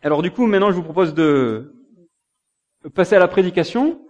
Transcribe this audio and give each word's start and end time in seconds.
Alors 0.00 0.22
du 0.22 0.30
coup, 0.30 0.46
maintenant, 0.46 0.70
je 0.70 0.76
vous 0.76 0.82
propose 0.82 1.12
de 1.12 1.74
passer 2.94 3.16
à 3.16 3.18
la 3.18 3.28
prédication. 3.28 4.00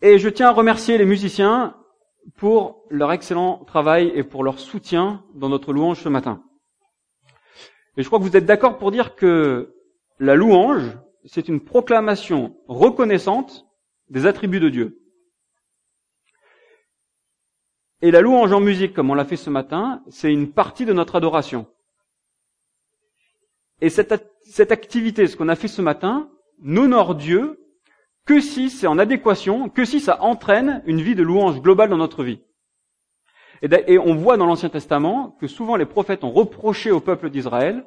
Et 0.00 0.18
je 0.18 0.28
tiens 0.28 0.48
à 0.48 0.52
remercier 0.52 0.96
les 0.98 1.04
musiciens 1.04 1.76
pour 2.36 2.84
leur 2.90 3.10
excellent 3.12 3.64
travail 3.64 4.12
et 4.14 4.22
pour 4.22 4.44
leur 4.44 4.58
soutien 4.58 5.24
dans 5.34 5.48
notre 5.48 5.72
louange 5.72 6.00
ce 6.00 6.08
matin. 6.08 6.44
Et 7.96 8.02
je 8.02 8.08
crois 8.08 8.18
que 8.18 8.24
vous 8.24 8.36
êtes 8.36 8.46
d'accord 8.46 8.78
pour 8.78 8.90
dire 8.90 9.16
que 9.16 9.74
la 10.18 10.34
louange, 10.34 10.96
c'est 11.24 11.48
une 11.48 11.60
proclamation 11.60 12.56
reconnaissante 12.68 13.66
des 14.08 14.26
attributs 14.26 14.60
de 14.60 14.68
Dieu. 14.68 15.00
Et 18.02 18.10
la 18.10 18.20
louange 18.20 18.52
en 18.52 18.60
musique, 18.60 18.92
comme 18.92 19.10
on 19.10 19.14
l'a 19.14 19.24
fait 19.24 19.36
ce 19.36 19.50
matin, 19.50 20.02
c'est 20.10 20.32
une 20.32 20.52
partie 20.52 20.84
de 20.84 20.92
notre 20.92 21.16
adoration. 21.16 21.66
Et 23.80 23.90
cette, 23.90 24.12
activité, 24.72 25.26
ce 25.26 25.36
qu'on 25.36 25.48
a 25.48 25.56
fait 25.56 25.68
ce 25.68 25.82
matin, 25.82 26.30
n'honore 26.60 27.14
Dieu 27.14 27.60
que 28.26 28.40
si 28.40 28.70
c'est 28.70 28.86
en 28.86 28.98
adéquation, 28.98 29.68
que 29.68 29.84
si 29.84 30.00
ça 30.00 30.22
entraîne 30.22 30.82
une 30.86 31.02
vie 31.02 31.14
de 31.14 31.22
louange 31.22 31.60
globale 31.60 31.90
dans 31.90 31.96
notre 31.96 32.24
vie. 32.24 32.40
Et, 33.62 33.98
on 33.98 34.14
voit 34.14 34.36
dans 34.36 34.46
l'Ancien 34.46 34.68
Testament 34.68 35.36
que 35.40 35.46
souvent 35.46 35.76
les 35.76 35.86
prophètes 35.86 36.24
ont 36.24 36.30
reproché 36.30 36.90
au 36.90 37.00
peuple 37.00 37.30
d'Israël 37.30 37.84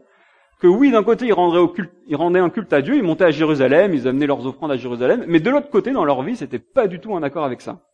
que 0.59 0.67
oui, 0.67 0.91
d'un 0.91 1.03
côté, 1.03 1.27
ils 1.27 1.33
rendaient, 1.33 1.83
ils 2.07 2.15
rendaient 2.15 2.39
un 2.39 2.49
culte 2.49 2.73
à 2.73 2.81
Dieu, 2.81 2.95
ils 2.95 3.03
montaient 3.03 3.25
à 3.25 3.31
Jérusalem, 3.31 3.93
ils 3.93 4.07
amenaient 4.07 4.25
leurs 4.25 4.45
offrandes 4.47 4.71
à 4.71 4.75
Jérusalem, 4.75 5.23
mais 5.27 5.39
de 5.39 5.51
l'autre 5.51 5.69
côté, 5.69 5.91
dans 5.91 6.03
leur 6.03 6.23
vie, 6.23 6.35
c'était 6.35 6.57
pas 6.57 6.87
du 6.87 6.99
tout 6.99 7.13
en 7.13 7.21
accord 7.21 7.43
avec 7.43 7.61
ça. 7.61 7.86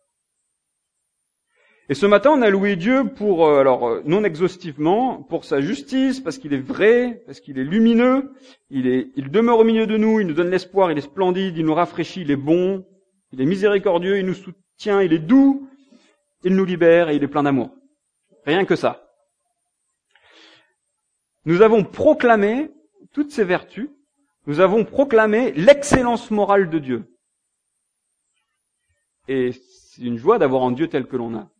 Et 1.89 1.95
ce 1.95 2.05
matin, 2.05 2.31
on 2.31 2.41
a 2.41 2.49
loué 2.49 2.77
Dieu 2.77 3.03
pour, 3.13 3.45
euh, 3.45 3.59
alors 3.59 3.87
euh, 3.87 4.01
non 4.05 4.23
exhaustivement, 4.23 5.21
pour 5.21 5.43
sa 5.43 5.59
justice, 5.59 6.21
parce 6.21 6.37
qu'il 6.37 6.53
est 6.53 6.61
vrai, 6.61 7.23
parce 7.25 7.41
qu'il 7.41 7.59
est 7.59 7.63
lumineux, 7.63 8.31
il, 8.69 8.87
est, 8.87 9.09
il 9.17 9.29
demeure 9.29 9.59
au 9.59 9.65
milieu 9.65 9.85
de 9.85 9.97
nous, 9.97 10.21
il 10.21 10.27
nous 10.27 10.33
donne 10.33 10.49
l'espoir, 10.49 10.91
il 10.91 10.97
est 10.97 11.01
splendide, 11.01 11.57
il 11.57 11.65
nous 11.65 11.73
rafraîchit, 11.73 12.21
il 12.21 12.31
est 12.31 12.37
bon, 12.37 12.85
il 13.33 13.41
est 13.41 13.45
miséricordieux, 13.45 14.17
il 14.17 14.25
nous 14.25 14.33
soutient, 14.33 15.01
il 15.01 15.11
est 15.11 15.19
doux, 15.19 15.67
il 16.43 16.55
nous 16.55 16.63
libère 16.63 17.09
et 17.09 17.17
il 17.17 17.23
est 17.23 17.27
plein 17.27 17.43
d'amour. 17.43 17.75
Rien 18.45 18.63
que 18.63 18.77
ça. 18.77 19.09
Nous 21.45 21.61
avons 21.61 21.83
proclamé 21.83 22.71
toutes 23.11 23.31
ces 23.31 23.43
vertus, 23.43 23.89
nous 24.47 24.61
avons 24.61 24.85
proclamé 24.85 25.51
l'excellence 25.51 26.31
morale 26.31 26.69
de 26.69 26.79
Dieu. 26.79 27.03
Et 29.27 29.51
c'est 29.51 30.03
une 30.03 30.17
joie 30.17 30.39
d'avoir 30.39 30.63
un 30.63 30.71
Dieu 30.71 30.87
tel 30.87 31.07
que 31.07 31.17
l'on 31.17 31.35
a. 31.35 31.52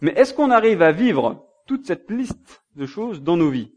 Mais 0.00 0.12
est-ce 0.12 0.32
qu'on 0.34 0.50
arrive 0.50 0.82
à 0.82 0.92
vivre 0.92 1.46
toute 1.66 1.86
cette 1.86 2.10
liste 2.10 2.62
de 2.76 2.86
choses 2.86 3.22
dans 3.22 3.36
nos 3.36 3.50
vies? 3.50 3.72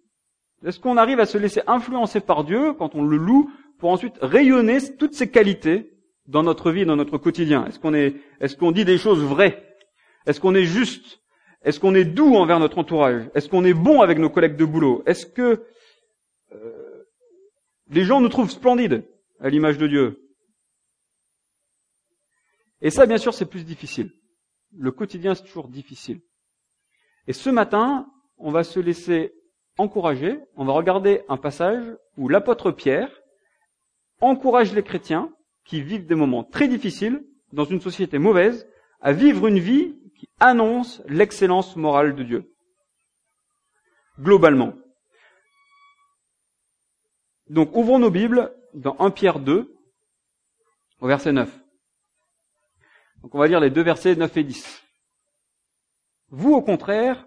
Est-ce 0.66 0.80
qu'on 0.80 0.98
arrive 0.98 1.20
à 1.20 1.26
se 1.26 1.38
laisser 1.38 1.62
influencer 1.68 2.22
par 2.22 2.44
Dieu 2.46 2.74
quand 2.74 2.96
on 2.96 3.04
le 3.04 3.18
loue 3.18 3.52
pour 3.80 3.90
ensuite 3.90 4.18
rayonner 4.22 4.96
toutes 4.98 5.14
ces 5.14 5.30
qualités 5.30 5.92
dans 6.26 6.44
notre 6.44 6.72
vie, 6.72 6.86
dans 6.86 6.96
notre 6.96 7.18
quotidien? 7.18 7.66
Est-ce 7.66 7.80
qu'on 7.80 7.94
est, 7.94 8.16
est-ce 8.40 8.56
qu'on 8.56 8.72
dit 8.72 8.86
des 8.86 8.98
choses 8.98 9.22
vraies? 9.22 9.76
Est-ce 10.26 10.40
qu'on 10.40 10.56
est 10.56 10.64
juste? 10.64 11.22
Est-ce 11.64 11.80
qu'on 11.80 11.96
est 11.96 12.06
doux 12.06 12.36
envers 12.36 12.60
notre 12.60 12.78
entourage? 12.78 13.30
Est-ce 13.36 13.50
qu'on 13.50 13.66
est 13.66 13.74
bon 13.74 14.02
avec 14.02 14.18
nos 14.18 14.30
collègues 14.30 14.56
de 14.56 14.66
boulot? 14.66 15.04
Est-ce 15.06 15.26
que 15.26 15.66
euh, 16.54 17.06
les 17.90 18.06
gens 18.06 18.22
nous 18.22 18.30
trouvent 18.30 18.52
splendides 18.52 19.06
à 19.42 19.50
l'image 19.50 19.78
de 19.78 19.88
Dieu? 19.88 20.20
Et 22.82 22.90
ça, 22.90 23.06
bien 23.06 23.18
sûr, 23.18 23.34
c'est 23.34 23.50
plus 23.50 23.66
difficile 23.66 24.12
le 24.78 24.92
quotidien, 24.92 25.36
c'est 25.36 25.44
toujours 25.44 25.70
difficile. 25.70 26.22
Et 27.28 27.34
ce 27.34 27.50
matin, 27.50 28.08
on 28.38 28.52
va 28.52 28.64
se 28.64 28.80
laisser 28.80 29.34
encourager, 29.78 30.40
on 30.56 30.66
va 30.66 30.74
regarder 30.74 31.22
un 31.30 31.38
passage 31.38 31.84
où 32.18 32.30
l'apôtre 32.30 32.72
Pierre 32.72 33.10
encourage 34.22 34.74
les 34.74 34.84
chrétiens 34.84 35.34
qui 35.66 35.82
vivent 35.82 36.06
des 36.06 36.16
moments 36.16 36.44
très 36.44 36.68
difficiles 36.68 37.26
dans 37.52 37.66
une 37.66 37.82
société 37.82 38.20
mauvaise 38.20 38.68
à 39.00 39.14
vivre 39.14 39.48
une 39.48 39.60
vie 39.60 39.96
qui 40.18 40.28
annonce 40.40 41.02
l'excellence 41.08 41.76
morale 41.76 42.16
de 42.16 42.24
Dieu. 42.24 42.54
Globalement. 44.20 44.74
Donc 47.50 47.76
ouvrons 47.76 48.00
nos 48.00 48.12
Bibles 48.12 48.54
dans 48.74 48.96
1 49.00 49.12
Pierre 49.12 49.40
2, 49.40 49.76
au 51.00 51.08
verset 51.08 51.32
9. 51.32 51.63
Donc 53.24 53.34
on 53.36 53.40
va 53.40 53.48
lire 53.48 53.62
les 53.62 53.70
deux 53.70 53.84
versets 53.84 54.16
9 54.16 54.38
et 54.38 54.44
10. 54.44 54.84
Vous 56.30 56.52
au 56.52 56.62
contraire, 56.62 57.26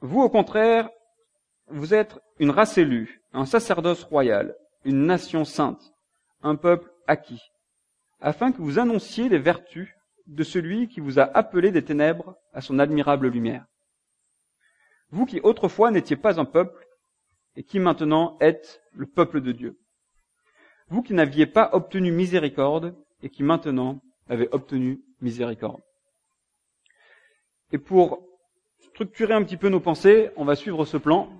vous 0.00 0.20
au 0.20 0.30
contraire, 0.30 0.88
vous 1.66 1.94
êtes 1.94 2.18
une 2.38 2.50
race 2.50 2.78
élue, 2.78 3.22
un 3.32 3.44
sacerdoce 3.44 4.04
royal, 4.04 4.54
une 4.84 5.06
nation 5.06 5.44
sainte, 5.44 5.92
un 6.42 6.54
peuple 6.54 6.92
acquis, 7.08 7.42
afin 8.20 8.52
que 8.52 8.62
vous 8.62 8.78
annonciez 8.78 9.28
les 9.28 9.38
vertus 9.38 9.92
de 10.28 10.44
celui 10.44 10.86
qui 10.88 11.00
vous 11.00 11.18
a 11.18 11.24
appelé 11.24 11.72
des 11.72 11.84
ténèbres 11.84 12.36
à 12.52 12.60
son 12.60 12.78
admirable 12.78 13.28
lumière. 13.28 13.66
Vous 15.10 15.26
qui 15.26 15.40
autrefois 15.40 15.90
n'étiez 15.90 16.16
pas 16.16 16.38
un 16.38 16.44
peuple, 16.44 16.86
et 17.56 17.64
qui 17.64 17.80
maintenant 17.80 18.38
êtes 18.40 18.80
le 18.92 19.06
peuple 19.06 19.40
de 19.40 19.52
Dieu. 19.52 19.78
Vous 20.88 21.02
qui 21.02 21.14
n'aviez 21.14 21.46
pas 21.46 21.70
obtenu 21.72 22.12
miséricorde, 22.12 22.94
et 23.22 23.28
qui 23.28 23.42
maintenant 23.42 24.00
avait 24.32 24.48
obtenu 24.52 25.02
miséricorde. 25.20 25.82
Et 27.70 27.78
pour 27.78 28.26
structurer 28.78 29.34
un 29.34 29.44
petit 29.44 29.58
peu 29.58 29.68
nos 29.68 29.80
pensées, 29.80 30.30
on 30.36 30.44
va 30.44 30.56
suivre 30.56 30.84
ce 30.84 30.96
plan. 30.96 31.30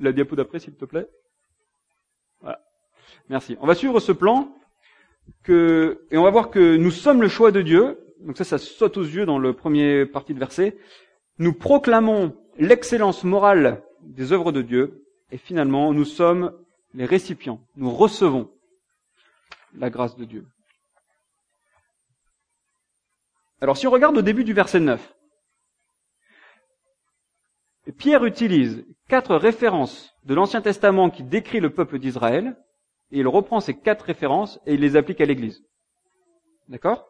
La 0.00 0.12
diapo 0.12 0.34
d'après, 0.36 0.58
s'il 0.58 0.74
te 0.74 0.84
plaît. 0.86 1.06
Voilà. 2.40 2.60
Merci. 3.28 3.56
On 3.60 3.66
va 3.66 3.74
suivre 3.74 4.00
ce 4.00 4.12
plan 4.12 4.54
que, 5.42 6.06
et 6.10 6.16
on 6.16 6.24
va 6.24 6.30
voir 6.30 6.50
que 6.50 6.76
nous 6.76 6.90
sommes 6.90 7.22
le 7.22 7.28
choix 7.28 7.52
de 7.52 7.62
Dieu. 7.62 8.00
Donc 8.20 8.36
ça, 8.36 8.44
ça 8.44 8.58
saute 8.58 8.96
aux 8.96 9.04
yeux 9.04 9.26
dans 9.26 9.38
le 9.38 9.52
premier 9.52 10.06
partie 10.06 10.34
de 10.34 10.38
verset. 10.38 10.78
Nous 11.38 11.52
proclamons 11.52 12.36
l'excellence 12.58 13.22
morale 13.22 13.82
des 14.00 14.32
œuvres 14.32 14.50
de 14.50 14.62
Dieu 14.62 15.03
et 15.34 15.36
finalement, 15.36 15.92
nous 15.92 16.04
sommes 16.04 16.56
les 16.94 17.06
récipients. 17.06 17.60
Nous 17.74 17.90
recevons 17.90 18.48
la 19.74 19.90
grâce 19.90 20.16
de 20.16 20.24
Dieu. 20.24 20.46
Alors 23.60 23.76
si 23.76 23.88
on 23.88 23.90
regarde 23.90 24.16
au 24.16 24.22
début 24.22 24.44
du 24.44 24.52
verset 24.52 24.78
9, 24.78 25.12
Pierre 27.98 28.24
utilise 28.24 28.86
quatre 29.08 29.34
références 29.34 30.14
de 30.22 30.34
l'Ancien 30.34 30.60
Testament 30.60 31.10
qui 31.10 31.24
décrit 31.24 31.58
le 31.58 31.74
peuple 31.74 31.98
d'Israël, 31.98 32.56
et 33.10 33.18
il 33.18 33.26
reprend 33.26 33.58
ces 33.58 33.74
quatre 33.74 34.02
références 34.02 34.60
et 34.66 34.74
il 34.74 34.80
les 34.80 34.94
applique 34.94 35.20
à 35.20 35.26
l'Église. 35.26 35.64
D'accord? 36.68 37.08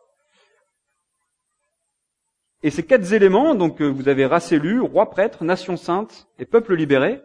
Et 2.62 2.70
ces 2.70 2.86
quatre 2.86 3.12
éléments, 3.12 3.54
donc 3.54 3.82
euh, 3.82 3.88
vous 3.88 4.08
avez 4.08 4.24
race 4.24 4.50
élue, 4.50 4.80
roi 4.80 5.10
prêtre, 5.10 5.44
nation 5.44 5.76
sainte 5.76 6.26
et 6.38 6.46
peuple 6.46 6.74
libéré, 6.74 7.22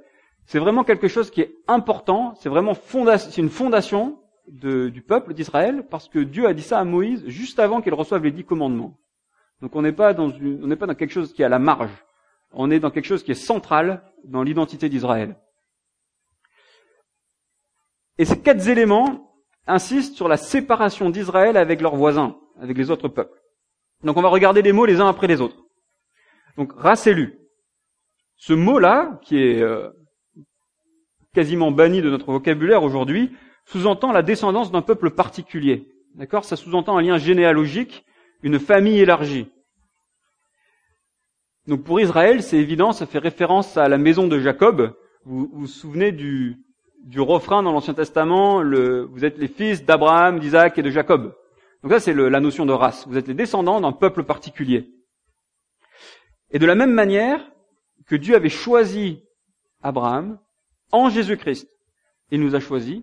c'est 0.49 0.57
vraiment 0.57 0.83
quelque 0.83 1.07
chose 1.07 1.29
qui 1.29 1.41
est 1.41 1.55
important, 1.67 2.33
c'est 2.39 2.49
vraiment 2.49 2.73
c'est 2.73 3.37
une 3.37 3.51
fondation 3.51 4.19
du 4.47 5.03
peuple 5.07 5.35
d'Israël, 5.35 5.85
parce 5.87 6.09
que 6.09 6.17
Dieu 6.17 6.47
a 6.47 6.55
dit 6.55 6.63
ça 6.63 6.79
à 6.79 6.83
Moïse 6.83 7.23
juste 7.27 7.59
avant 7.59 7.81
qu'il 7.81 7.93
reçoive 7.93 8.23
les 8.23 8.31
dix 8.31 8.43
commandements. 8.43 8.97
Donc 9.61 9.75
on 9.75 9.83
n'est 9.83 9.91
pas 9.91 10.15
dans 10.15 10.31
pas 10.31 10.87
dans 10.87 10.95
quelque 10.95 11.11
chose 11.11 11.33
qui 11.33 11.43
est 11.43 11.45
à 11.45 11.49
la 11.49 11.59
marge. 11.59 11.91
On 12.51 12.71
est 12.71 12.79
dans 12.79 12.89
quelque 12.89 13.05
chose 13.05 13.21
qui 13.21 13.29
est 13.29 13.35
central 13.35 14.01
dans 14.23 14.41
l'identité 14.41 14.89
d'Israël. 14.89 15.37
Et 18.17 18.25
ces 18.25 18.41
quatre 18.41 18.67
éléments 18.67 19.31
insistent 19.67 20.15
sur 20.15 20.27
la 20.27 20.37
séparation 20.37 21.11
d'Israël 21.11 21.57
avec 21.57 21.79
leurs 21.79 21.95
voisins, 21.95 22.35
avec 22.59 22.75
les 22.75 22.89
autres 22.89 23.07
peuples. 23.07 23.39
Donc 24.03 24.17
on 24.17 24.23
va 24.23 24.29
regarder 24.29 24.63
les 24.63 24.73
mots 24.73 24.87
les 24.87 24.99
uns 24.99 25.09
après 25.09 25.27
les 25.27 25.41
autres. 25.41 25.63
Donc 26.57 26.71
race 26.75 27.05
élue. 27.05 27.37
Ce 28.35 28.53
mot-là, 28.53 29.19
qui 29.21 29.37
est 29.37 29.61
euh, 29.61 29.91
quasiment 31.33 31.71
banni 31.71 32.01
de 32.01 32.09
notre 32.09 32.31
vocabulaire 32.31 32.83
aujourd'hui, 32.83 33.31
sous-entend 33.65 34.11
la 34.11 34.21
descendance 34.21 34.71
d'un 34.71 34.81
peuple 34.81 35.11
particulier. 35.11 35.87
D'accord? 36.15 36.45
Ça 36.45 36.55
sous-entend 36.55 36.97
un 36.97 37.01
lien 37.01 37.17
généalogique, 37.17 38.05
une 38.41 38.59
famille 38.59 38.99
élargie. 38.99 39.47
Donc 41.67 41.83
pour 41.83 41.99
Israël, 41.99 42.41
c'est 42.41 42.57
évident, 42.57 42.91
ça 42.91 43.05
fait 43.05 43.19
référence 43.19 43.77
à 43.77 43.87
la 43.87 43.97
maison 43.97 44.27
de 44.27 44.39
Jacob. 44.39 44.95
Vous 45.23 45.49
vous, 45.53 45.67
souvenez 45.67 46.11
du, 46.11 46.57
du 47.03 47.21
refrain 47.21 47.61
dans 47.61 47.71
l'Ancien 47.71 47.93
Testament, 47.93 48.63
vous 48.63 49.25
êtes 49.25 49.37
les 49.37 49.47
fils 49.47 49.85
d'Abraham, 49.85 50.39
d'Isaac 50.39 50.77
et 50.79 50.81
de 50.81 50.89
Jacob. 50.89 51.35
Donc 51.83 51.91
ça, 51.91 51.99
c'est 51.99 52.13
la 52.13 52.39
notion 52.39 52.65
de 52.65 52.73
race. 52.73 53.07
Vous 53.07 53.17
êtes 53.17 53.27
les 53.27 53.33
descendants 53.33 53.79
d'un 53.79 53.91
peuple 53.91 54.23
particulier. 54.23 54.89
Et 56.51 56.59
de 56.59 56.65
la 56.65 56.75
même 56.75 56.93
manière 56.93 57.39
que 58.07 58.15
Dieu 58.15 58.35
avait 58.35 58.49
choisi 58.49 59.23
Abraham, 59.81 60.39
en 60.91 61.09
Jésus-Christ. 61.09 61.69
Il 62.31 62.41
nous 62.41 62.55
a 62.55 62.59
choisis 62.59 63.01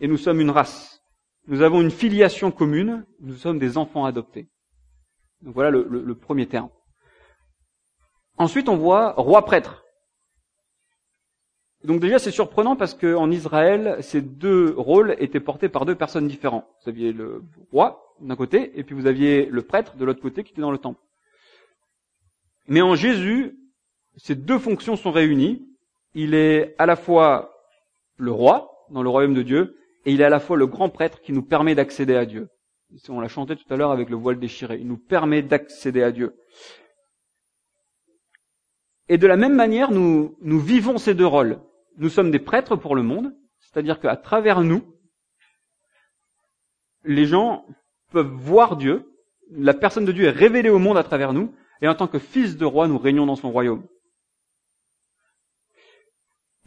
et 0.00 0.08
nous 0.08 0.16
sommes 0.16 0.40
une 0.40 0.50
race. 0.50 1.02
Nous 1.46 1.62
avons 1.62 1.80
une 1.80 1.90
filiation 1.90 2.50
commune, 2.50 3.06
nous 3.20 3.36
sommes 3.36 3.58
des 3.58 3.78
enfants 3.78 4.04
adoptés. 4.04 4.48
Donc 5.42 5.54
voilà 5.54 5.70
le, 5.70 5.86
le 5.88 6.14
premier 6.14 6.46
terme. 6.46 6.70
Ensuite, 8.36 8.68
on 8.68 8.76
voit 8.76 9.12
roi 9.12 9.44
prêtre. 9.44 9.84
Donc 11.84 12.00
déjà, 12.00 12.18
c'est 12.18 12.30
surprenant 12.30 12.76
parce 12.76 12.94
qu'en 12.94 13.30
Israël, 13.30 13.98
ces 14.00 14.20
deux 14.20 14.74
rôles 14.76 15.16
étaient 15.20 15.40
portés 15.40 15.68
par 15.68 15.86
deux 15.86 15.94
personnes 15.94 16.26
différentes. 16.26 16.66
Vous 16.82 16.88
aviez 16.88 17.12
le 17.12 17.42
roi 17.70 18.04
d'un 18.20 18.36
côté, 18.36 18.78
et 18.78 18.82
puis 18.82 18.94
vous 18.94 19.06
aviez 19.06 19.46
le 19.46 19.62
prêtre 19.62 19.96
de 19.96 20.04
l'autre 20.04 20.20
côté 20.20 20.42
qui 20.42 20.52
était 20.52 20.60
dans 20.60 20.72
le 20.72 20.78
temple. 20.78 21.00
Mais 22.66 22.82
en 22.82 22.96
Jésus, 22.96 23.58
ces 24.16 24.34
deux 24.34 24.58
fonctions 24.58 24.96
sont 24.96 25.12
réunies. 25.12 25.67
Il 26.14 26.34
est 26.34 26.74
à 26.78 26.86
la 26.86 26.96
fois 26.96 27.54
le 28.16 28.32
roi 28.32 28.70
dans 28.90 29.02
le 29.02 29.08
royaume 29.08 29.34
de 29.34 29.42
Dieu, 29.42 29.76
et 30.04 30.12
il 30.12 30.20
est 30.20 30.24
à 30.24 30.30
la 30.30 30.40
fois 30.40 30.56
le 30.56 30.66
grand 30.66 30.88
prêtre 30.88 31.20
qui 31.20 31.32
nous 31.32 31.42
permet 31.42 31.74
d'accéder 31.74 32.16
à 32.16 32.24
Dieu. 32.24 32.48
On 33.08 33.20
l'a 33.20 33.28
chanté 33.28 33.56
tout 33.56 33.72
à 33.72 33.76
l'heure 33.76 33.90
avec 33.90 34.08
le 34.08 34.16
voile 34.16 34.38
déchiré. 34.38 34.78
Il 34.80 34.88
nous 34.88 34.96
permet 34.96 35.42
d'accéder 35.42 36.02
à 36.02 36.10
Dieu. 36.10 36.34
Et 39.08 39.18
de 39.18 39.26
la 39.26 39.36
même 39.36 39.54
manière, 39.54 39.90
nous, 39.90 40.36
vivons 40.42 40.98
ces 40.98 41.14
deux 41.14 41.26
rôles. 41.26 41.60
Nous 41.96 42.08
sommes 42.08 42.30
des 42.30 42.38
prêtres 42.38 42.76
pour 42.76 42.94
le 42.94 43.02
monde, 43.02 43.34
c'est-à-dire 43.60 44.00
qu'à 44.00 44.16
travers 44.16 44.62
nous, 44.62 44.82
les 47.04 47.26
gens 47.26 47.64
peuvent 48.12 48.26
voir 48.26 48.76
Dieu, 48.76 49.12
la 49.50 49.74
personne 49.74 50.04
de 50.04 50.12
Dieu 50.12 50.26
est 50.26 50.30
révélée 50.30 50.70
au 50.70 50.78
monde 50.78 50.98
à 50.98 51.02
travers 51.02 51.32
nous, 51.32 51.54
et 51.80 51.88
en 51.88 51.94
tant 51.94 52.06
que 52.06 52.18
fils 52.18 52.56
de 52.56 52.64
roi, 52.64 52.88
nous 52.88 52.98
régnons 52.98 53.26
dans 53.26 53.36
son 53.36 53.50
royaume. 53.50 53.86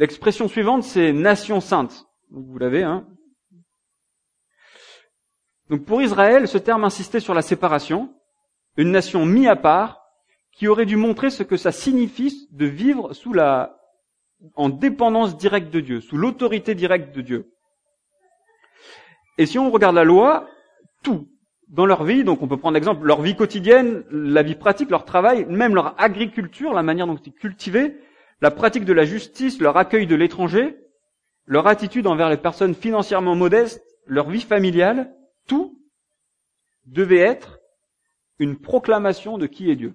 L'expression 0.01 0.47
suivante, 0.47 0.81
c'est 0.81 1.13
nation 1.13 1.61
sainte. 1.61 2.07
vous 2.31 2.57
l'avez, 2.57 2.81
hein? 2.81 3.05
Donc 5.69 5.85
pour 5.85 6.01
Israël, 6.01 6.47
ce 6.47 6.57
terme 6.57 6.83
insistait 6.83 7.19
sur 7.19 7.35
la 7.35 7.43
séparation, 7.43 8.11
une 8.77 8.89
nation 8.89 9.27
mise 9.27 9.47
à 9.47 9.55
part, 9.55 10.01
qui 10.53 10.67
aurait 10.67 10.87
dû 10.87 10.95
montrer 10.95 11.29
ce 11.29 11.43
que 11.43 11.55
ça 11.55 11.71
signifie 11.71 12.49
de 12.51 12.65
vivre 12.65 13.13
sous 13.13 13.31
la, 13.31 13.77
en 14.55 14.69
dépendance 14.69 15.37
directe 15.37 15.71
de 15.71 15.81
Dieu, 15.81 16.01
sous 16.01 16.17
l'autorité 16.17 16.73
directe 16.73 17.15
de 17.15 17.21
Dieu. 17.21 17.53
Et 19.37 19.45
si 19.45 19.59
on 19.59 19.69
regarde 19.69 19.95
la 19.95 20.03
loi, 20.03 20.47
tout, 21.03 21.29
dans 21.67 21.85
leur 21.85 22.05
vie, 22.05 22.23
donc 22.23 22.41
on 22.41 22.47
peut 22.47 22.57
prendre 22.57 22.73
l'exemple, 22.73 23.05
leur 23.05 23.21
vie 23.21 23.35
quotidienne, 23.35 24.03
la 24.09 24.41
vie 24.41 24.55
pratique, 24.55 24.89
leur 24.89 25.05
travail, 25.05 25.45
même 25.45 25.75
leur 25.75 25.93
agriculture, 26.01 26.73
la 26.73 26.81
manière 26.81 27.05
dont 27.05 27.17
ils 27.23 27.33
cultivaient, 27.33 27.99
la 28.41 28.51
pratique 28.51 28.85
de 28.85 28.93
la 28.93 29.05
justice, 29.05 29.59
leur 29.59 29.77
accueil 29.77 30.07
de 30.07 30.15
l'étranger, 30.15 30.77
leur 31.45 31.67
attitude 31.67 32.07
envers 32.07 32.29
les 32.29 32.37
personnes 32.37 32.75
financièrement 32.75 33.35
modestes, 33.35 33.83
leur 34.05 34.29
vie 34.29 34.41
familiale, 34.41 35.15
tout 35.47 35.79
devait 36.85 37.17
être 37.17 37.59
une 38.39 38.57
proclamation 38.57 39.37
de 39.37 39.45
qui 39.45 39.69
est 39.69 39.75
Dieu. 39.75 39.93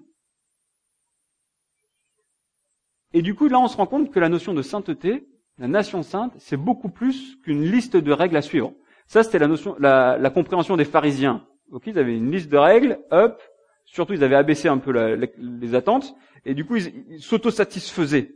Et 3.13 3.21
du 3.21 3.35
coup, 3.35 3.47
là, 3.47 3.59
on 3.59 3.67
se 3.67 3.77
rend 3.77 3.85
compte 3.85 4.11
que 4.11 4.19
la 4.19 4.29
notion 4.29 4.53
de 4.53 4.61
sainteté, 4.61 5.27
la 5.57 5.67
nation 5.67 6.03
sainte, 6.03 6.33
c'est 6.37 6.57
beaucoup 6.57 6.89
plus 6.89 7.37
qu'une 7.43 7.63
liste 7.63 7.97
de 7.97 8.11
règles 8.11 8.37
à 8.37 8.41
suivre. 8.41 8.73
Ça, 9.07 9.23
c'était 9.23 9.39
la 9.39 10.29
compréhension 10.33 10.77
des 10.77 10.85
pharisiens. 10.85 11.45
Ok, 11.71 11.87
ils 11.87 11.99
avaient 11.99 12.15
une 12.15 12.31
liste 12.31 12.49
de 12.49 12.57
règles, 12.57 12.99
hop, 13.11 13.41
surtout 13.87 14.13
ils 14.13 14.23
avaient 14.23 14.35
abaissé 14.35 14.67
un 14.67 14.77
peu 14.77 14.91
les 14.91 15.73
attentes, 15.73 16.15
et 16.45 16.53
du 16.53 16.65
coup, 16.65 16.75
ils, 16.75 17.21
s'autosatisfaisaient. 17.21 18.35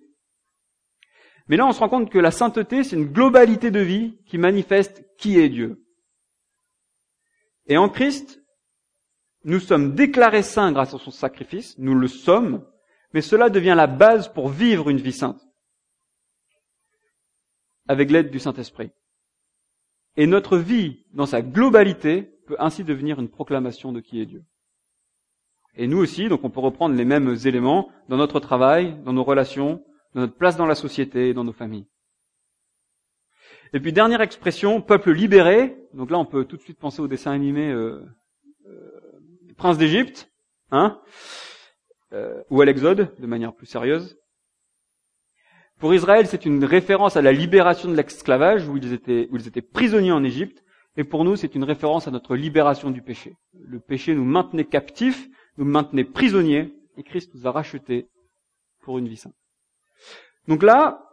Mais 1.48 1.58
là, 1.58 1.68
on 1.68 1.72
se 1.72 1.80
rend 1.80 1.90
compte 1.90 2.10
que 2.10 2.20
la 2.20 2.32
sainteté, 2.32 2.84
c'est 2.84 2.96
une 2.96 3.12
globalité 3.12 3.72
de 3.72 3.80
vie 3.80 4.18
qui 4.26 4.38
manifeste 4.38 5.06
qui 5.18 5.40
est 5.40 5.50
Dieu. 5.50 5.86
Et 7.68 7.78
en 7.78 7.90
Christ, 7.90 8.42
nous 9.44 9.60
sommes 9.60 9.94
déclarés 9.94 10.44
saints 10.44 10.72
grâce 10.72 10.94
à 10.94 10.98
son 10.98 11.12
sacrifice, 11.12 11.78
nous 11.78 11.96
le 11.96 12.08
sommes, 12.08 12.66
mais 13.14 13.22
cela 13.22 13.50
devient 13.50 13.74
la 13.76 13.88
base 13.88 14.32
pour 14.32 14.50
vivre 14.50 14.90
une 14.90 14.98
vie 14.98 15.12
sainte, 15.12 15.42
avec 17.88 18.10
l'aide 18.10 18.32
du 18.32 18.40
Saint-Esprit. 18.40 18.92
Et 20.16 20.28
notre 20.28 20.58
vie, 20.58 21.06
dans 21.14 21.26
sa 21.26 21.42
globalité, 21.42 22.24
peut 22.48 22.56
ainsi 22.60 22.84
devenir 22.84 23.20
une 23.20 23.30
proclamation 23.30 23.92
de 23.92 24.00
qui 24.00 24.22
est 24.22 24.26
Dieu. 24.26 24.44
Et 25.76 25.88
nous 25.88 25.98
aussi, 25.98 26.28
donc 26.28 26.44
on 26.44 26.50
peut 26.50 26.60
reprendre 26.60 26.96
les 26.96 27.06
mêmes 27.06 27.36
éléments 27.46 27.90
dans 28.10 28.18
notre 28.18 28.40
travail, 28.40 28.98
dans 29.04 29.14
nos 29.14 29.24
relations, 29.24 29.84
dans 30.14 30.22
notre 30.22 30.36
place 30.36 30.58
dans 30.58 30.66
la 30.66 30.76
société 30.76 31.34
dans 31.34 31.44
nos 31.44 31.54
familles. 31.54 31.88
Et 33.74 33.80
puis 33.80 33.94
dernière 33.94 34.22
expression, 34.22 34.82
peuple 34.82 35.12
libéré. 35.12 35.78
Donc 35.94 36.12
là, 36.12 36.20
on 36.20 36.26
peut 36.26 36.44
tout 36.44 36.58
de 36.58 36.62
suite 36.62 36.80
penser 36.80 37.02
au 37.02 37.08
dessin 37.08 37.32
animé 37.32 37.72
euh, 37.72 38.02
euh, 38.68 39.02
Prince 39.56 39.78
d'Égypte, 39.78 40.30
hein 40.72 41.00
euh, 42.12 42.44
ou 42.50 42.62
à 42.62 42.66
l'Exode, 42.66 43.16
de 43.18 43.28
manière 43.28 43.54
plus 43.54 43.68
sérieuse. 43.68 44.18
Pour 45.80 45.94
Israël, 45.94 46.28
c'est 46.28 46.46
une 46.46 46.66
référence 46.66 47.16
à 47.16 47.22
la 47.22 47.32
libération 47.32 47.90
de 47.90 47.96
l'esclavage, 47.96 48.68
où 48.68 48.74
où 48.74 48.78
ils 48.78 49.48
étaient 49.48 49.62
prisonniers 49.62 50.12
en 50.12 50.24
Égypte, 50.24 50.64
et 50.98 51.04
pour 51.06 51.24
nous, 51.24 51.36
c'est 51.38 51.56
une 51.56 51.64
référence 51.64 52.08
à 52.08 52.12
notre 52.12 52.36
libération 52.36 52.92
du 52.92 53.02
péché. 53.02 53.38
Le 53.54 53.80
péché 53.80 54.14
nous 54.14 54.26
maintenait 54.26 54.66
captifs, 54.66 55.30
nous 55.58 55.66
maintenait 55.66 56.04
prisonniers, 56.04 56.74
et 56.98 57.04
Christ 57.04 57.34
nous 57.34 57.48
a 57.48 57.52
rachetés 57.52 58.10
pour 58.82 58.98
une 58.98 59.08
vie 59.08 59.18
sainte. 59.18 59.36
Donc 60.48 60.64
là, 60.64 61.08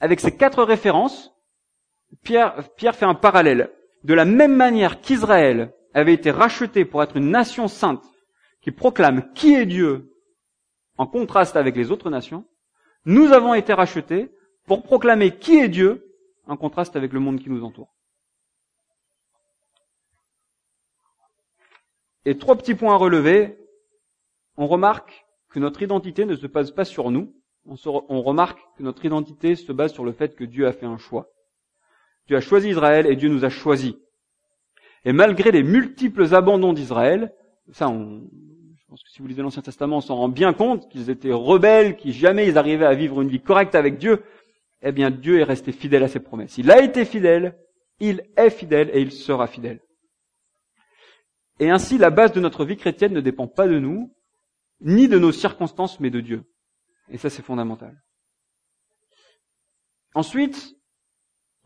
avec 0.00 0.20
ces 0.20 0.36
quatre 0.36 0.62
références, 0.62 1.32
Pierre, 2.22 2.68
Pierre 2.76 2.96
fait 2.96 3.04
un 3.04 3.14
parallèle. 3.14 3.72
De 4.04 4.14
la 4.14 4.24
même 4.24 4.56
manière 4.56 5.00
qu'Israël 5.00 5.72
avait 5.94 6.14
été 6.14 6.30
racheté 6.30 6.84
pour 6.84 7.02
être 7.02 7.16
une 7.16 7.30
nation 7.30 7.68
sainte, 7.68 8.04
qui 8.60 8.70
proclame 8.70 9.32
qui 9.34 9.54
est 9.54 9.66
Dieu 9.66 10.12
en 10.96 11.06
contraste 11.06 11.56
avec 11.56 11.76
les 11.76 11.90
autres 11.90 12.10
nations, 12.10 12.44
nous 13.04 13.32
avons 13.32 13.54
été 13.54 13.72
rachetés 13.72 14.30
pour 14.66 14.82
proclamer 14.82 15.36
qui 15.36 15.58
est 15.58 15.68
Dieu 15.68 16.06
en 16.46 16.56
contraste 16.56 16.96
avec 16.96 17.12
le 17.12 17.20
monde 17.20 17.40
qui 17.40 17.50
nous 17.50 17.64
entoure. 17.64 17.94
Et 22.24 22.38
trois 22.38 22.56
petits 22.56 22.74
points 22.74 22.94
à 22.94 22.98
relever. 22.98 23.58
On 24.56 24.66
remarque 24.66 25.24
que 25.50 25.58
notre 25.58 25.82
identité 25.82 26.24
ne 26.24 26.36
se 26.36 26.46
base 26.46 26.72
pas 26.72 26.84
sur 26.84 27.10
nous. 27.10 27.34
On, 27.64 28.22
remarque 28.22 28.58
que 28.76 28.82
notre 28.82 29.04
identité 29.04 29.54
se 29.54 29.70
base 29.70 29.92
sur 29.92 30.04
le 30.04 30.12
fait 30.12 30.34
que 30.34 30.44
Dieu 30.44 30.66
a 30.66 30.72
fait 30.72 30.86
un 30.86 30.98
choix. 30.98 31.28
Dieu 32.26 32.36
a 32.36 32.40
choisi 32.40 32.70
Israël 32.70 33.06
et 33.06 33.14
Dieu 33.14 33.28
nous 33.28 33.44
a 33.44 33.50
choisis. 33.50 33.94
Et 35.04 35.12
malgré 35.12 35.52
les 35.52 35.62
multiples 35.62 36.34
abandons 36.34 36.72
d'Israël, 36.72 37.32
ça 37.70 37.88
on, 37.88 38.28
pense 38.92 39.04
que 39.04 39.10
si 39.10 39.22
vous 39.22 39.26
lisez 39.26 39.40
l'Ancien 39.40 39.62
Testament, 39.62 39.96
on 39.96 40.00
s'en 40.02 40.16
rend 40.16 40.28
bien 40.28 40.52
compte 40.52 40.86
qu'ils 40.90 41.08
étaient 41.08 41.32
rebelles, 41.32 41.96
qu'ils 41.96 42.12
jamais 42.12 42.46
ils 42.46 42.58
arrivaient 42.58 42.84
à 42.84 42.94
vivre 42.94 43.22
une 43.22 43.28
vie 43.28 43.40
correcte 43.40 43.74
avec 43.74 43.96
Dieu. 43.96 44.22
Eh 44.82 44.92
bien, 44.92 45.10
Dieu 45.10 45.40
est 45.40 45.44
resté 45.44 45.72
fidèle 45.72 46.02
à 46.02 46.08
ses 46.08 46.20
promesses. 46.20 46.58
Il 46.58 46.70
a 46.70 46.82
été 46.82 47.06
fidèle, 47.06 47.56
il 48.00 48.22
est 48.36 48.50
fidèle 48.50 48.90
et 48.92 49.00
il 49.00 49.10
sera 49.10 49.46
fidèle. 49.46 49.80
Et 51.58 51.70
ainsi, 51.70 51.96
la 51.96 52.10
base 52.10 52.32
de 52.32 52.40
notre 52.40 52.66
vie 52.66 52.76
chrétienne 52.76 53.14
ne 53.14 53.22
dépend 53.22 53.46
pas 53.46 53.66
de 53.66 53.78
nous, 53.78 54.12
ni 54.82 55.08
de 55.08 55.18
nos 55.18 55.32
circonstances, 55.32 56.00
mais 56.00 56.10
de 56.10 56.20
Dieu. 56.20 56.44
Et 57.08 57.18
ça, 57.18 57.30
c'est 57.30 57.42
fondamental. 57.42 58.00
Ensuite, 60.14 60.76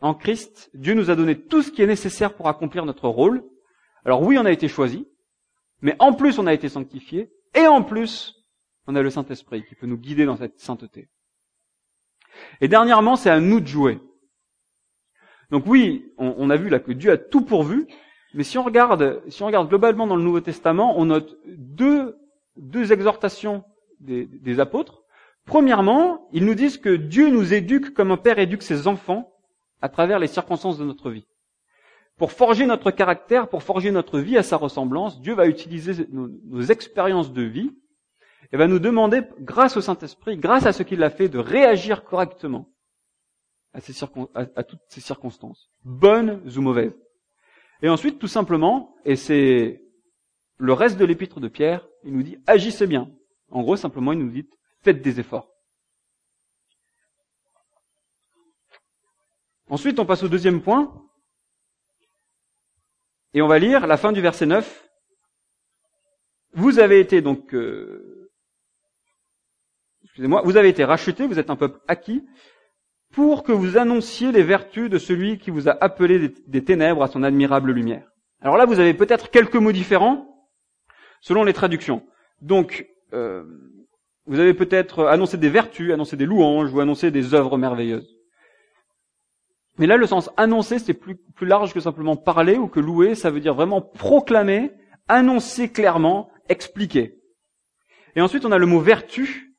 en 0.00 0.14
Christ, 0.14 0.70
Dieu 0.74 0.94
nous 0.94 1.10
a 1.10 1.16
donné 1.16 1.40
tout 1.40 1.62
ce 1.62 1.70
qui 1.70 1.82
est 1.82 1.86
nécessaire 1.86 2.34
pour 2.34 2.48
accomplir 2.48 2.84
notre 2.84 3.08
rôle. 3.08 3.44
Alors 4.04 4.22
oui, 4.22 4.38
on 4.38 4.44
a 4.44 4.52
été 4.52 4.68
choisi, 4.68 5.06
mais 5.80 5.96
en 5.98 6.12
plus, 6.12 6.38
on 6.38 6.46
a 6.46 6.54
été 6.54 6.68
sanctifié, 6.68 7.30
et 7.54 7.66
en 7.66 7.82
plus, 7.82 8.34
on 8.86 8.94
a 8.94 9.02
le 9.02 9.10
Saint-Esprit 9.10 9.64
qui 9.64 9.74
peut 9.74 9.86
nous 9.86 9.98
guider 9.98 10.26
dans 10.26 10.36
cette 10.36 10.60
sainteté. 10.60 11.08
Et 12.60 12.68
dernièrement, 12.68 13.16
c'est 13.16 13.30
à 13.30 13.40
nous 13.40 13.60
de 13.60 13.66
jouer. 13.66 14.00
Donc 15.50 15.64
oui, 15.66 16.12
on, 16.18 16.50
a 16.50 16.56
vu 16.56 16.68
là 16.68 16.80
que 16.80 16.92
Dieu 16.92 17.12
a 17.12 17.16
tout 17.16 17.42
pourvu, 17.42 17.86
mais 18.34 18.42
si 18.42 18.58
on 18.58 18.64
regarde, 18.64 19.22
si 19.28 19.42
on 19.42 19.46
regarde 19.46 19.68
globalement 19.68 20.06
dans 20.06 20.16
le 20.16 20.22
Nouveau 20.22 20.40
Testament, 20.40 20.98
on 20.98 21.06
note 21.06 21.36
deux, 21.46 22.16
deux 22.56 22.92
exhortations 22.92 23.64
des, 24.00 24.60
apôtres. 24.60 25.02
Premièrement, 25.44 26.28
ils 26.32 26.44
nous 26.44 26.54
disent 26.54 26.78
que 26.78 26.94
Dieu 26.94 27.30
nous 27.30 27.54
éduque 27.54 27.94
comme 27.94 28.10
un 28.10 28.16
père 28.16 28.38
éduque 28.38 28.62
ses 28.62 28.86
enfants 28.88 29.32
à 29.80 29.88
travers 29.88 30.18
les 30.18 30.26
circonstances 30.26 30.78
de 30.78 30.84
notre 30.84 31.10
vie. 31.10 31.26
Pour 32.16 32.32
forger 32.32 32.66
notre 32.66 32.90
caractère, 32.90 33.48
pour 33.48 33.62
forger 33.62 33.90
notre 33.90 34.18
vie 34.18 34.38
à 34.38 34.42
sa 34.42 34.56
ressemblance, 34.56 35.20
Dieu 35.20 35.34
va 35.34 35.46
utiliser 35.46 36.06
nos, 36.10 36.62
expériences 36.62 37.32
de 37.32 37.42
vie 37.42 37.70
et 38.52 38.56
va 38.56 38.66
nous 38.66 38.78
demander, 38.78 39.22
grâce 39.40 39.76
au 39.76 39.80
Saint-Esprit, 39.80 40.38
grâce 40.38 40.66
à 40.66 40.72
ce 40.72 40.82
qu'il 40.82 41.02
a 41.02 41.10
fait, 41.10 41.28
de 41.28 41.38
réagir 41.38 42.04
correctement 42.04 42.70
à 43.74 44.62
toutes 44.62 44.80
ces 44.88 45.02
circonstances, 45.02 45.70
bonnes 45.84 46.40
ou 46.56 46.60
mauvaises. 46.62 46.96
Et 47.82 47.90
ensuite, 47.90 48.18
tout 48.18 48.28
simplement, 48.28 48.94
et 49.04 49.16
c'est 49.16 49.85
le 50.58 50.72
reste 50.72 50.96
de 50.96 51.04
l'épître 51.04 51.40
de 51.40 51.48
Pierre, 51.48 51.86
il 52.04 52.12
nous 52.12 52.22
dit, 52.22 52.38
agissez 52.46 52.86
bien. 52.86 53.10
En 53.50 53.62
gros, 53.62 53.76
simplement, 53.76 54.12
il 54.12 54.18
nous 54.18 54.30
dit, 54.30 54.48
faites 54.82 55.02
des 55.02 55.20
efforts. 55.20 55.50
Ensuite, 59.68 59.98
on 59.98 60.06
passe 60.06 60.22
au 60.22 60.28
deuxième 60.28 60.62
point, 60.62 61.02
et 63.34 63.42
on 63.42 63.48
va 63.48 63.58
lire 63.58 63.86
la 63.86 63.96
fin 63.96 64.12
du 64.12 64.20
verset 64.20 64.46
9. 64.46 64.88
vous 66.54 66.78
avez 66.78 67.00
été 67.00 67.20
donc, 67.20 67.52
euh, 67.52 68.30
excusez-moi, 70.04 70.42
vous 70.42 70.56
avez 70.56 70.68
été 70.68 70.84
racheté, 70.84 71.26
vous 71.26 71.38
êtes 71.38 71.50
un 71.50 71.56
peuple 71.56 71.80
acquis, 71.88 72.24
pour 73.12 73.42
que 73.42 73.52
vous 73.52 73.76
annonciez 73.76 74.32
les 74.32 74.42
vertus 74.42 74.88
de 74.88 74.98
celui 74.98 75.38
qui 75.38 75.50
vous 75.50 75.68
a 75.68 75.76
appelé 75.84 76.18
des, 76.18 76.34
des 76.46 76.64
ténèbres 76.64 77.02
à 77.02 77.08
son 77.08 77.22
admirable 77.22 77.72
lumière. 77.72 78.10
Alors 78.40 78.56
là, 78.56 78.64
vous 78.64 78.80
avez 78.80 78.94
peut-être 78.94 79.30
quelques 79.30 79.56
mots 79.56 79.72
différents 79.72 80.35
selon 81.20 81.44
les 81.44 81.52
traductions. 81.52 82.06
Donc, 82.40 82.86
euh, 83.12 83.44
vous 84.26 84.40
avez 84.40 84.54
peut-être 84.54 85.06
annoncé 85.06 85.36
des 85.36 85.48
vertus, 85.48 85.92
annoncé 85.92 86.16
des 86.16 86.26
louanges 86.26 86.72
ou 86.72 86.80
annoncé 86.80 87.10
des 87.10 87.34
œuvres 87.34 87.58
merveilleuses. 87.58 88.16
Mais 89.78 89.86
là, 89.86 89.96
le 89.96 90.06
sens 90.06 90.30
annoncer, 90.36 90.78
c'est 90.78 90.94
plus, 90.94 91.18
large 91.42 91.74
que 91.74 91.80
simplement 91.80 92.16
parler 92.16 92.56
ou 92.56 92.66
que 92.66 92.80
louer. 92.80 93.14
Ça 93.14 93.30
veut 93.30 93.40
dire 93.40 93.54
vraiment 93.54 93.80
proclamer, 93.80 94.72
annoncer 95.06 95.70
clairement, 95.70 96.30
expliquer. 96.48 97.18
Et 98.14 98.20
ensuite, 98.20 98.44
on 98.44 98.52
a 98.52 98.58
le 98.58 98.66
mot 98.66 98.80
vertu. 98.80 99.54